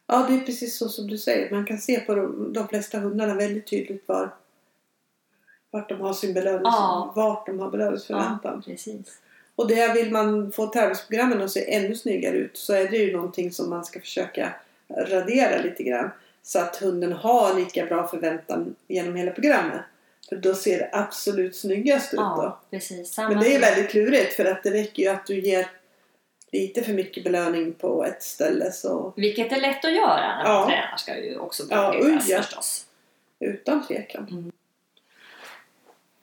[0.07, 1.51] Ja, det är precis så som du säger.
[1.51, 4.35] Man kan se på de, de flesta hundarna väldigt tydligt var,
[5.71, 7.13] vart de har sin belönings, Ja.
[7.15, 8.61] vart de har belöningsförväntan.
[8.61, 9.21] precis.
[9.59, 13.15] Och det vill man få tävlingsprogrammen att se ännu snyggare ut så är det ju
[13.15, 14.53] någonting som man ska försöka
[14.89, 16.09] radera lite grann.
[16.43, 19.81] Så att hunden har lika bra förväntan genom hela programmet.
[20.29, 22.23] För då ser det absolut snyggast ut då.
[22.23, 23.17] Ja, precis.
[23.17, 25.67] Men det är väldigt klurigt för att det räcker ju att du ger
[26.51, 30.53] lite för mycket belöning på ett ställe så Vilket är lätt att göra när man
[30.53, 30.65] Ja.
[30.65, 32.37] tränar ska ju också påpekas ja.
[32.37, 32.85] förstås.
[33.39, 34.27] utan tvekan.
[34.31, 34.51] Mm.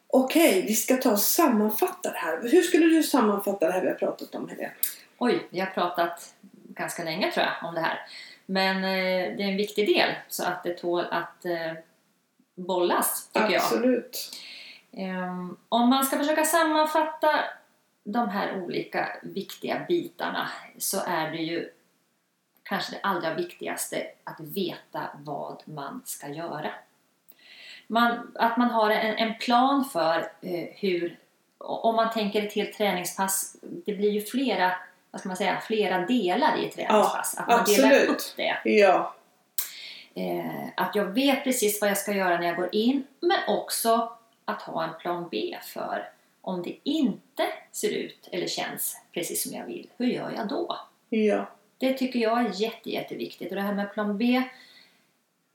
[0.08, 2.42] Okej, vi ska ta och sammanfatta det här.
[2.42, 4.72] Hur skulle du sammanfatta det här vi har pratat om Helene?
[5.18, 6.34] Oj, vi har pratat
[6.68, 8.06] ganska länge tror jag om det här.
[8.46, 11.72] Men eh, det är en viktig del så att det tål att eh,
[12.54, 13.62] bollas tycker jag.
[13.62, 14.30] Absolut.
[14.92, 17.44] Ehm, om man ska försöka sammanfatta
[18.04, 21.68] de här olika viktiga bitarna så är det ju
[22.62, 26.70] kanske det allra viktigaste, att veta vad man ska göra.
[27.86, 31.18] Man, att man har en, en plan för eh, hur,
[31.58, 34.72] om man tänker ett helt träningspass, det blir ju flera,
[35.10, 37.34] vad ska man säga, flera delar i ett träningspass.
[37.36, 38.10] Ja, att man delar absolut.
[38.10, 38.56] upp det.
[38.64, 39.14] Ja.
[40.14, 44.12] Eh, att jag vet precis vad jag ska göra när jag går in, men också
[44.44, 46.08] att ha en plan B för
[46.40, 49.90] om det inte ser ut eller känns precis som jag vill.
[49.96, 50.78] Hur gör jag då?
[51.08, 51.46] Ja.
[51.78, 53.50] Det tycker jag är jätte, jätteviktigt.
[53.50, 54.42] Och det här med plan B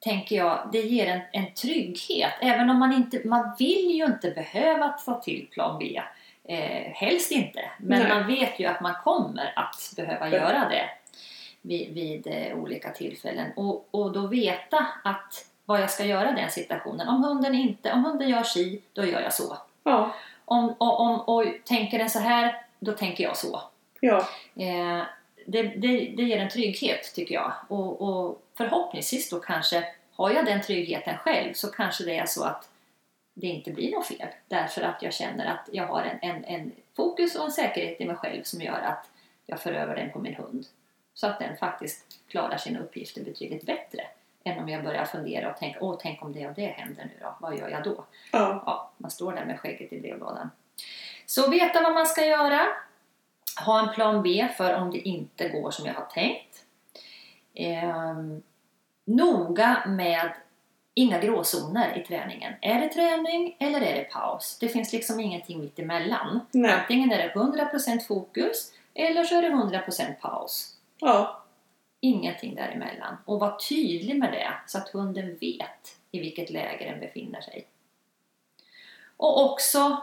[0.04, 2.34] tänker jag, det ger en, en trygghet.
[2.42, 6.02] Även om man inte, man vill ju inte behöva ta till plan B.
[6.44, 7.72] Eh, helst inte.
[7.80, 8.10] Men Nej.
[8.10, 10.36] man vet ju att man kommer att behöva Ja.
[10.38, 10.90] göra det
[11.62, 13.48] vid, vid eh, olika tillfällen.
[13.56, 17.08] Och, och då veta att vad jag ska göra i den situationen.
[17.08, 19.58] Om hunden inte, om hunden gör si, då gör jag så.
[19.84, 20.16] Ja.
[20.46, 23.62] Om, och, om, och tänker den så här, då tänker jag så.
[24.00, 24.28] Ja.
[24.56, 25.02] Eh,
[25.46, 27.54] det, det, det ger en trygghet tycker jag.
[27.68, 32.44] Och, och förhoppningsvis då kanske, har jag den tryggheten själv så kanske det är så
[32.44, 32.70] att
[33.34, 34.28] det inte blir något fel.
[34.48, 38.06] Därför att jag känner att jag har en, en, en fokus och en säkerhet i
[38.06, 39.10] mig själv som gör att
[39.46, 40.66] jag för över den på min hund.
[41.14, 44.02] Så att den faktiskt klarar sina uppgifter betydligt bättre
[44.44, 47.12] än om jag börjar fundera och tänka, åh tänk om det och det händer nu
[47.22, 48.06] då, vad gör jag då?
[48.32, 48.64] Ja.
[48.66, 50.50] ja, man står där med skägget i brevlådan.
[51.26, 52.68] Så veta vad man ska göra.
[53.66, 56.66] Ha en plan B för om det inte går som jag har tänkt.
[57.54, 58.42] Ehm,
[59.06, 60.32] noga med
[60.94, 62.54] inga gråzoner i träningen.
[62.62, 64.58] Är det träning eller är det paus?
[64.60, 66.40] Det finns liksom ingenting mitt emellan.
[66.52, 66.72] Nej.
[66.72, 70.76] Antingen är det 100% fokus eller så är det 100% paus.
[71.00, 71.44] Ja.
[72.00, 73.18] Ingenting däremellan.
[73.26, 77.68] Och var tydlig med det så att hunden vet i vilket läge den befinner sig.
[79.18, 80.02] Och också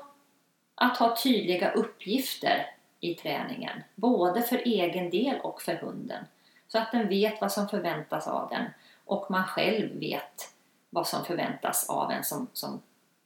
[0.75, 3.83] att ha tydliga uppgifter i träningen.
[3.95, 6.25] Både för egen del och för hunden.
[6.69, 8.65] Så att den vet vad som förväntas av den.
[9.05, 10.55] Och man själv vet
[10.91, 12.83] vad som förväntas av en som, som,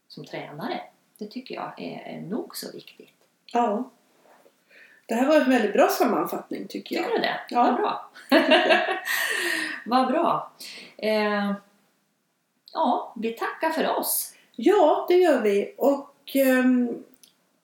[0.09, 0.81] som tränare.
[1.19, 3.15] Det tycker jag är, nog så viktigt.
[3.53, 3.91] Ja.
[5.07, 7.05] Det här var en väldigt bra sammanfattning tycker jag.
[7.05, 7.41] Tycker du det?
[7.49, 7.63] Ja.
[7.63, 8.11] Vad bra.
[9.87, 10.53] Vad bra.
[10.97, 11.53] Eh,
[12.73, 14.35] ja, vi tackar för oss.
[14.57, 15.75] Ja, det gör vi.
[15.79, 17.05] Och ehm,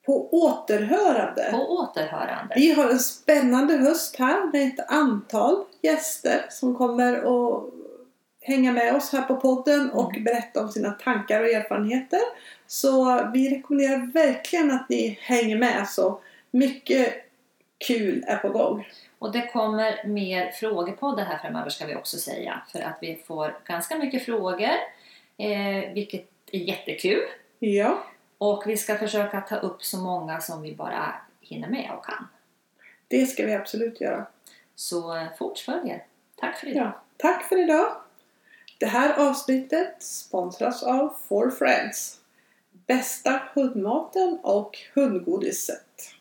[0.09, 1.49] på återhörande.
[1.51, 2.55] På återhörande.
[2.57, 7.65] Vi har en spännande höst här med ett antal gäster som kommer att
[8.41, 12.21] hänga med oss här på podden och berätta om sina tankar och erfarenheter.
[12.67, 17.15] Så vi rekommenderar verkligen att ni hänger med så mycket
[17.87, 18.89] kul är på gång.
[19.19, 22.63] Och det kommer mer frågepoddar här framöver ska vi också säga.
[22.73, 24.71] För att vi får ganska mycket frågor.
[25.39, 27.23] Eh, vilket är jättekul.
[27.59, 28.05] Ja,
[28.39, 32.29] Och vi ska försöka ta upp så många som vi bara hinner med och kan.
[33.09, 34.27] det ska vi absolut göra.
[34.75, 36.05] Så eh, fort följer.
[36.37, 36.87] Tack för idag.
[36.87, 37.97] Ja, tack för idag!
[38.79, 42.21] Det här avsnittet sponsras av Four Friends.
[42.87, 46.15] Bästa hundmaten och hundgodiset.